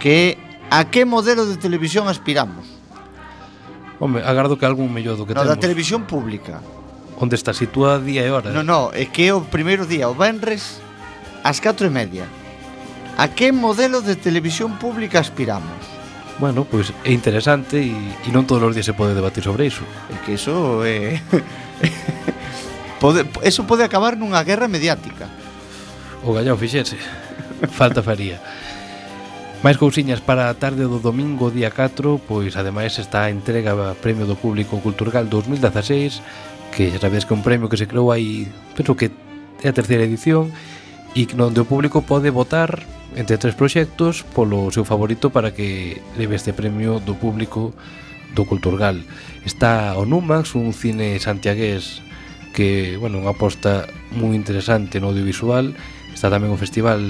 que 0.00 0.40
a 0.72 0.88
que 0.88 1.04
modelo 1.04 1.44
de 1.44 1.60
televisión 1.60 2.08
aspiramos? 2.08 2.64
Home, 4.00 4.24
agardo 4.24 4.56
que 4.56 4.64
algún 4.64 4.88
mellor 4.96 5.20
do 5.20 5.28
que 5.28 5.36
no, 5.36 5.44
temos. 5.44 5.52
da 5.52 5.60
televisión 5.60 6.08
pública. 6.08 6.64
Onde 7.20 7.36
está 7.36 7.52
situada 7.52 8.00
día 8.00 8.24
e 8.24 8.32
hora? 8.32 8.48
Eh? 8.48 8.56
No, 8.56 8.64
no, 8.64 8.80
é 8.96 9.04
que 9.04 9.28
é 9.28 9.32
o 9.36 9.44
primeiro 9.44 9.84
día, 9.84 10.08
o 10.08 10.16
Benres, 10.16 10.80
ás 11.44 11.60
4 11.60 11.84
e 11.84 11.92
media. 11.92 12.24
A 13.20 13.28
que 13.28 13.52
modelo 13.52 14.00
de 14.00 14.16
televisión 14.16 14.80
pública 14.80 15.20
aspiramos? 15.20 15.95
bueno, 16.38 16.66
pois 16.68 16.92
é 17.04 17.12
interesante 17.12 17.80
e, 17.80 17.94
e 17.96 18.28
non 18.32 18.44
todos 18.44 18.64
os 18.64 18.74
días 18.76 18.84
se 18.84 18.96
pode 18.96 19.16
debatir 19.16 19.40
sobre 19.40 19.68
iso. 19.68 19.84
É 20.12 20.16
que 20.20 20.36
iso 20.36 20.84
é... 20.84 21.20
pode, 23.02 23.24
eso 23.40 23.64
pode 23.64 23.82
acabar 23.84 24.16
nunha 24.16 24.44
guerra 24.44 24.68
mediática. 24.68 25.28
O 26.24 26.36
gallao 26.36 26.60
fixese. 26.60 27.00
Falta 27.72 28.04
faría. 28.04 28.40
Máis 29.64 29.80
cousiñas 29.80 30.20
para 30.20 30.52
a 30.52 30.54
tarde 30.54 30.84
do 30.84 31.00
domingo 31.00 31.48
día 31.48 31.72
4, 31.72 32.20
pois 32.28 32.52
ademais 32.60 33.00
está 33.00 33.24
a 33.24 33.32
entrega 33.32 33.72
a 33.72 33.96
Premio 33.96 34.28
do 34.28 34.36
Público 34.36 34.76
Cultural 34.84 35.26
2016, 35.32 36.20
que 36.76 36.92
xa 36.92 37.00
sabedes 37.00 37.24
que 37.24 37.32
é 37.32 37.38
un 37.40 37.42
premio 37.42 37.72
que 37.72 37.80
se 37.80 37.88
creou 37.88 38.12
aí, 38.12 38.44
penso 38.76 38.92
que 38.92 39.08
é 39.64 39.68
a 39.72 39.76
terceira 39.76 40.04
edición, 40.04 40.52
e 41.16 41.24
que 41.24 41.34
onde 41.40 41.64
o 41.64 41.64
público 41.64 42.04
pode 42.04 42.28
votar 42.28 42.84
entre 43.16 43.40
tres 43.40 43.56
proxectos 43.56 44.22
polo 44.36 44.68
seu 44.68 44.84
favorito 44.84 45.32
para 45.32 45.56
que 45.56 45.98
leve 46.20 46.36
este 46.36 46.52
premio 46.52 47.00
do 47.00 47.16
público 47.16 47.72
do 48.36 48.44
Culturgal. 48.44 49.00
Está 49.48 49.96
o 49.96 50.04
Numax, 50.04 50.52
un 50.54 50.76
cine 50.76 51.16
santiagués 51.16 52.04
que, 52.52 53.00
bueno, 53.00 53.20
unha 53.24 53.32
aposta 53.32 53.88
moi 54.12 54.36
interesante 54.36 55.00
no 55.00 55.12
audiovisual. 55.12 55.72
Está 56.12 56.28
tamén 56.28 56.52
o 56.52 56.60
festival 56.60 57.00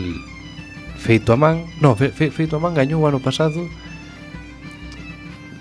Feito 0.98 1.34
a 1.34 1.38
Man. 1.38 1.66
No, 1.82 1.98
Fe, 1.98 2.14
Fe, 2.14 2.30
Feito 2.30 2.56
a 2.56 2.62
Man 2.62 2.78
gañou 2.78 3.02
o 3.02 3.08
ano 3.10 3.18
pasado. 3.18 3.66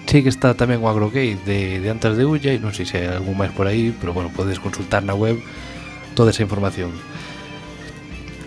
Sei 0.06 0.22
que 0.22 0.30
está 0.30 0.54
tamén 0.54 0.82
o 0.82 0.88
AgroGate 0.88 1.42
de, 1.44 1.82
de 1.82 1.88
Antas 1.90 2.16
de 2.16 2.24
Ulla 2.24 2.54
e 2.54 2.62
non 2.62 2.72
sei 2.72 2.86
se 2.86 3.02
hai 3.02 3.10
algún 3.10 3.34
máis 3.34 3.50
por 3.50 3.66
aí, 3.66 3.94
pero, 3.98 4.14
bueno, 4.14 4.30
podes 4.30 4.62
consultar 4.62 5.02
na 5.02 5.18
web 5.18 5.42
toda 6.14 6.30
esa 6.30 6.46
información. 6.46 6.94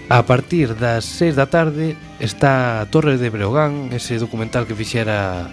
A 0.08 0.24
partir 0.24 0.72
das 0.72 1.04
6 1.20 1.36
da 1.36 1.52
tarde 1.52 1.92
está 2.16 2.80
a 2.80 2.88
Torre 2.88 3.20
de 3.20 3.28
Breogán, 3.28 3.92
ese 3.92 4.16
documental 4.16 4.64
que 4.64 4.72
fixera 4.72 5.52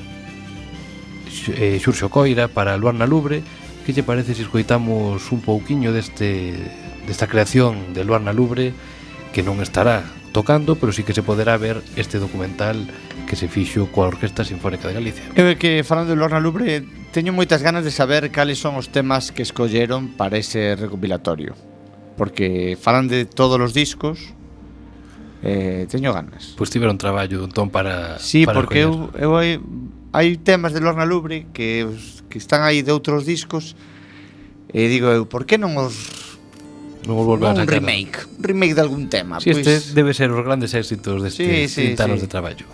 eh, 1.59 1.75
Xurxo 1.83 2.07
Coira 2.07 2.47
para 2.47 2.79
Luar 2.79 2.95
na 2.95 3.03
Lubre. 3.03 3.43
Que 3.83 3.91
lle 3.91 4.07
parece 4.07 4.31
se 4.31 4.47
escoitamos 4.47 5.27
un 5.35 5.43
pouquiño 5.43 5.91
deste, 5.91 6.55
desta 7.03 7.27
creación 7.27 7.91
de 7.91 8.07
Luar 8.07 8.23
na 8.23 8.31
Lubre 8.31 8.71
que 9.35 9.43
non 9.43 9.59
estará 9.59 10.07
tocando, 10.31 10.79
pero 10.79 10.95
sí 10.95 11.03
que 11.03 11.11
se 11.11 11.19
poderá 11.19 11.59
ver 11.59 11.83
este 11.99 12.15
documental 12.23 12.87
que 13.27 13.35
se 13.35 13.51
fixo 13.51 13.91
coa 13.91 14.07
Orquesta 14.07 14.47
Sinfónica 14.47 14.87
de 14.87 14.95
Galicia. 14.95 15.27
Eu 15.35 15.51
que 15.59 15.83
falando 15.83 16.15
de 16.15 16.19
Lorna 16.19 16.39
Lubre, 16.39 16.79
teño 17.11 17.35
moitas 17.35 17.59
ganas 17.59 17.83
de 17.83 17.91
saber 17.91 18.31
cales 18.31 18.63
son 18.63 18.79
os 18.79 18.87
temas 18.87 19.35
que 19.35 19.43
escolleron 19.43 20.15
para 20.15 20.39
ese 20.39 20.79
recopilatorio. 20.79 21.59
Porque 22.15 22.79
falan 22.79 23.11
de 23.11 23.27
todos 23.27 23.59
os 23.59 23.75
discos, 23.75 24.31
eh, 25.45 25.85
teño 25.85 26.11
ganas. 26.11 26.57
Pois 26.57 26.57
pues 26.57 26.69
tiveron 26.73 26.97
traballo 26.97 27.45
entón 27.45 27.69
para 27.69 28.17
Sí, 28.17 28.49
para 28.49 28.57
porque 28.57 28.81
eu, 28.81 29.13
eu 29.13 29.37
hai, 29.37 29.61
hai 30.09 30.41
temas 30.41 30.73
de 30.73 30.81
Lorna 30.81 31.05
Lubre 31.05 31.45
que, 31.53 31.85
que 32.33 32.41
están 32.41 32.65
aí 32.65 32.81
de 32.81 32.89
outros 32.89 33.29
discos 33.29 33.77
e 34.73 34.89
digo 34.89 35.13
eu, 35.13 35.29
por 35.29 35.45
que 35.45 35.61
non 35.61 35.77
os 35.77 35.93
non 37.05 37.21
os 37.21 37.25
volver 37.29 37.53
un 37.53 37.69
remake, 37.69 38.25
un 38.25 38.41
remake 38.41 38.73
de 38.73 38.81
algún 38.81 39.05
tema. 39.13 39.37
Sí, 39.37 39.53
pois... 39.53 39.61
Pues... 39.61 39.85
este 39.85 39.93
debe 39.93 40.17
ser 40.17 40.33
os 40.33 40.41
grandes 40.41 40.73
éxitos 40.73 41.21
destes 41.21 41.69
sí, 41.69 41.93
sí, 41.93 41.93
30 41.93 42.09
anos 42.09 42.19
sí. 42.19 42.25
de 42.25 42.29
traballo. 42.33 42.65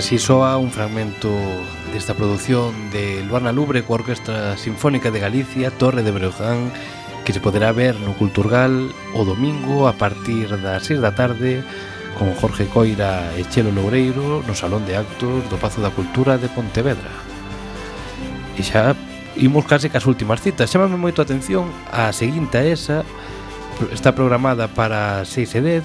así 0.00 0.16
soa 0.16 0.56
un 0.56 0.72
fragmento 0.72 1.28
desta 1.92 2.16
produción 2.16 2.72
de 2.88 3.20
Luana 3.28 3.52
Lubre 3.52 3.84
coa 3.84 4.00
Orquestra 4.00 4.56
Sinfónica 4.56 5.12
de 5.12 5.20
Galicia 5.20 5.68
Torre 5.68 6.00
de 6.00 6.08
Breogán 6.08 6.72
que 7.28 7.36
se 7.36 7.44
poderá 7.44 7.68
ver 7.76 8.00
no 8.00 8.16
Culturgal 8.16 8.72
o 9.12 9.28
domingo 9.28 9.92
a 9.92 10.00
partir 10.00 10.56
das 10.64 10.88
6 10.88 11.04
da 11.04 11.12
tarde 11.12 11.60
con 12.16 12.32
Jorge 12.32 12.64
Coira 12.72 13.28
e 13.36 13.44
Chelo 13.44 13.76
Loureiro 13.76 14.40
no 14.40 14.56
Salón 14.56 14.88
de 14.88 14.96
Actos 14.96 15.44
do 15.52 15.60
Pazo 15.60 15.84
da 15.84 15.92
Cultura 15.92 16.40
de 16.40 16.48
Pontevedra. 16.48 17.12
E 18.56 18.64
xa 18.64 18.96
imos 19.36 19.68
case 19.68 19.92
cas 19.92 20.08
últimas 20.08 20.40
citas. 20.40 20.72
Chámame 20.72 20.96
moito 20.96 21.20
a 21.20 21.28
atención 21.28 21.68
a 21.92 22.08
seguinte 22.16 22.56
a 22.56 22.64
esa 22.64 23.04
está 23.92 24.16
programada 24.16 24.64
para 24.64 25.28
6 25.28 25.60
e 25.60 25.84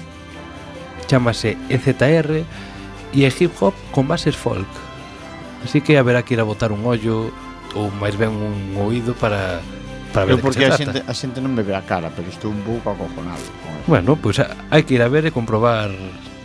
chamase 1.04 1.60
EZR 1.68 2.64
e 3.12 3.24
é 3.24 3.30
hip 3.30 3.52
hop 3.60 3.74
con 3.92 4.08
bases 4.08 4.34
folk. 4.34 4.68
Así 5.64 5.80
que 5.80 5.98
haberá 5.98 6.22
que 6.22 6.34
ir 6.34 6.40
a 6.40 6.46
botar 6.46 6.70
un 6.70 6.86
ollo 6.86 7.30
ou 7.74 7.90
máis 8.00 8.16
ben 8.16 8.32
un 8.32 8.78
oído 8.80 9.12
para 9.18 9.60
para 10.16 10.24
ver 10.24 10.38
Eu 10.38 10.40
porque 10.40 10.64
a 10.64 10.72
xente, 10.72 11.04
a 11.04 11.12
xente 11.12 11.44
non 11.44 11.52
me 11.52 11.60
ve 11.60 11.76
a 11.76 11.84
cara, 11.84 12.08
pero 12.08 12.30
estou 12.30 12.48
un 12.48 12.62
pouco 12.64 12.94
acojonado. 12.94 13.42
Bueno, 13.84 14.16
pois 14.16 14.40
pues, 14.40 14.48
hai 14.72 14.82
que 14.88 14.96
ir 14.96 15.02
a 15.04 15.10
ver 15.12 15.28
e 15.28 15.32
comprobar 15.34 15.92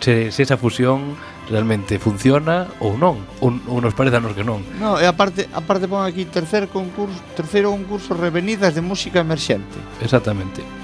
se, 0.01 0.33
se 0.33 0.43
esa 0.43 0.57
fusión 0.57 1.15
realmente 1.47 1.99
funciona 1.99 2.67
ou 2.83 2.97
non, 2.97 3.21
ou, 3.39 3.53
ou 3.69 3.77
nos 3.79 3.93
parece 3.93 4.17
a 4.17 4.21
nos 4.23 4.33
que 4.33 4.43
non. 4.43 4.59
No, 4.81 4.97
e 4.99 5.05
aparte, 5.05 5.47
aparte 5.53 5.87
pon 5.87 6.03
aquí 6.03 6.25
terceiro 6.27 6.67
concurso, 6.67 7.21
terceiro 7.37 7.71
concurso 7.71 8.17
Revenidas 8.17 8.75
de 8.75 8.81
música 8.83 9.21
emerxente. 9.23 9.77
Exactamente. 10.03 10.80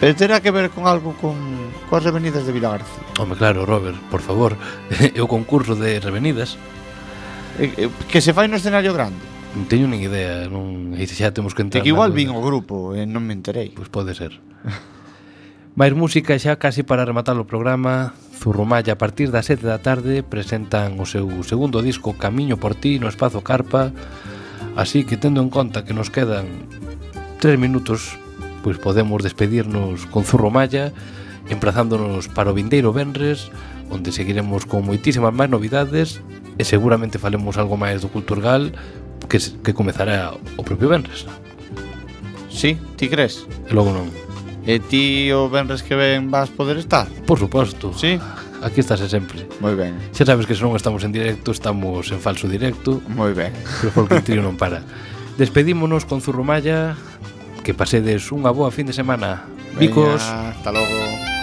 Pero 0.00 0.16
terá 0.16 0.40
que 0.40 0.50
ver 0.50 0.72
con 0.72 0.88
algo 0.88 1.12
con 1.20 1.36
coas 1.92 2.00
revenidas 2.02 2.48
de 2.48 2.56
Vila 2.56 2.72
García. 2.80 3.04
Home, 3.20 3.36
claro, 3.36 3.68
Robert, 3.68 4.00
por 4.08 4.24
favor, 4.24 4.56
é 4.96 5.20
o 5.20 5.28
concurso 5.28 5.76
de 5.76 6.00
revenidas. 6.00 6.56
Que 8.08 8.24
se 8.24 8.32
fai 8.32 8.48
no 8.48 8.56
escenario 8.56 8.96
grande. 8.96 9.20
Non 9.52 9.68
teño 9.68 9.84
nin 9.84 10.00
idea, 10.00 10.48
non 10.48 10.96
e 10.96 11.04
xa 11.04 11.36
temos 11.36 11.52
que 11.52 11.60
entrar. 11.60 11.82
É 11.82 11.84
que 11.84 11.92
igual 11.92 12.16
vin 12.16 12.32
o 12.32 12.40
grupo 12.40 12.96
e 12.96 13.04
non 13.04 13.28
me 13.28 13.36
enterei. 13.36 13.76
Pois 13.76 13.92
pode 13.92 14.16
ser. 14.16 14.40
Mais 15.78 15.92
música 15.92 16.32
xa 16.40 16.56
casi 16.56 16.80
para 16.80 17.04
rematar 17.04 17.36
o 17.36 17.44
programa 17.44 18.16
Zurrumalla 18.40 18.96
a 18.96 18.98
partir 18.98 19.28
das 19.28 19.52
7 19.52 19.68
da 19.68 19.84
tarde 19.84 20.24
presentan 20.24 20.96
o 20.96 21.04
seu 21.04 21.28
segundo 21.44 21.84
disco 21.84 22.16
Camiño 22.16 22.56
por 22.56 22.72
ti 22.72 22.96
no 22.98 23.06
Espazo 23.06 23.44
Carpa 23.44 23.92
así 24.74 25.04
que 25.04 25.20
tendo 25.20 25.44
en 25.44 25.52
conta 25.52 25.84
que 25.84 25.94
nos 25.94 26.10
quedan 26.10 26.66
3 27.38 27.54
minutos 27.60 28.18
pois 28.62 28.78
podemos 28.78 29.22
despedirnos 29.22 30.06
con 30.08 30.24
Zurro 30.24 30.50
Malla 30.50 30.92
emprazándonos 31.48 32.28
para 32.28 32.52
o 32.52 32.56
vindeiro 32.56 32.92
Benres 32.92 33.50
onde 33.90 34.14
seguiremos 34.14 34.64
con 34.64 34.86
moitísimas 34.86 35.34
máis 35.34 35.50
novidades 35.50 36.22
e 36.56 36.62
seguramente 36.62 37.18
falemos 37.18 37.58
algo 37.58 37.74
máis 37.74 38.04
do 38.04 38.12
Culturgal 38.12 38.70
que, 39.26 39.38
que 39.38 39.72
comezará 39.74 40.36
o 40.56 40.62
propio 40.62 40.88
Benres. 40.88 41.26
Sí, 42.50 42.78
ti 42.96 43.08
crees? 43.08 43.46
E 43.66 43.72
logo 43.74 43.90
non. 43.90 44.10
E 44.68 44.78
ti 44.78 45.32
o 45.32 45.48
Benres 45.48 45.82
que 45.82 45.96
ven 45.96 46.30
vas 46.30 46.52
poder 46.52 46.76
estar? 46.76 47.08
Por 47.26 47.40
suposto. 47.40 47.90
Sí? 47.96 48.20
Aquí 48.62 48.84
estás 48.84 49.00
sempre. 49.00 49.48
Moi 49.58 49.72
ben. 49.72 49.96
Xa 50.12 50.28
sabes 50.28 50.44
que 50.44 50.52
se 50.52 50.60
non 50.60 50.76
estamos 50.76 51.00
en 51.02 51.16
directo, 51.16 51.50
estamos 51.50 52.12
en 52.12 52.20
falso 52.20 52.44
directo. 52.44 53.00
Moi 53.08 53.32
ben. 53.32 53.56
Pero 53.80 53.90
porque 53.96 54.20
o 54.20 54.24
trío 54.24 54.44
non 54.44 54.60
para. 54.60 54.84
Despedímonos 55.40 56.04
con 56.04 56.20
Zurromalla 56.20 56.92
que 57.60 57.76
pasedes 57.76 58.32
unha 58.32 58.50
boa 58.50 58.72
fin 58.72 58.88
de 58.88 58.94
semana. 58.96 59.44
Bicos. 59.76 60.20
Veña, 60.20 60.56
hasta 60.56 60.70
logo. 60.72 61.39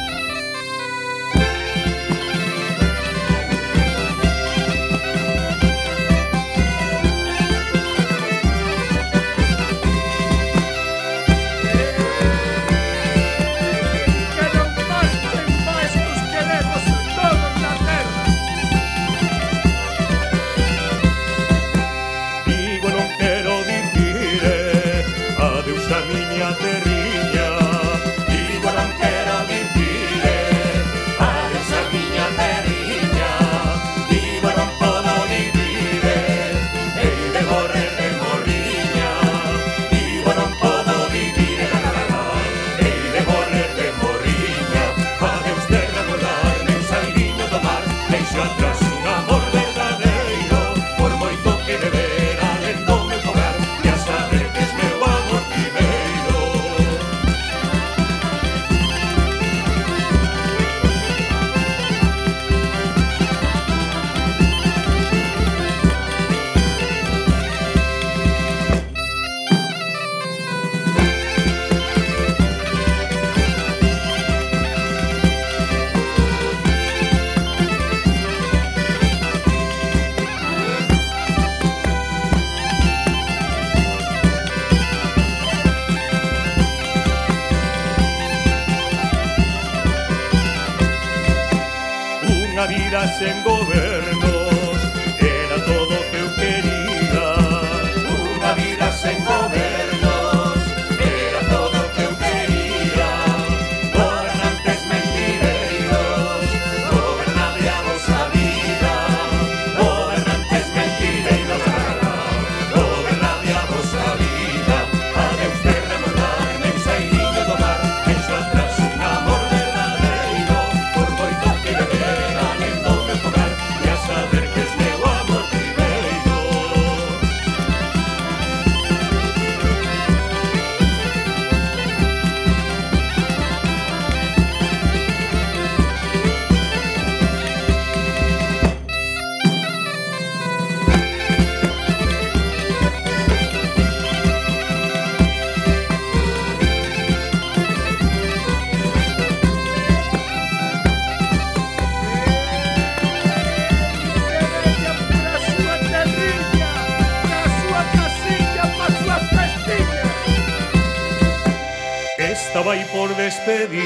Despedir 163.28 163.84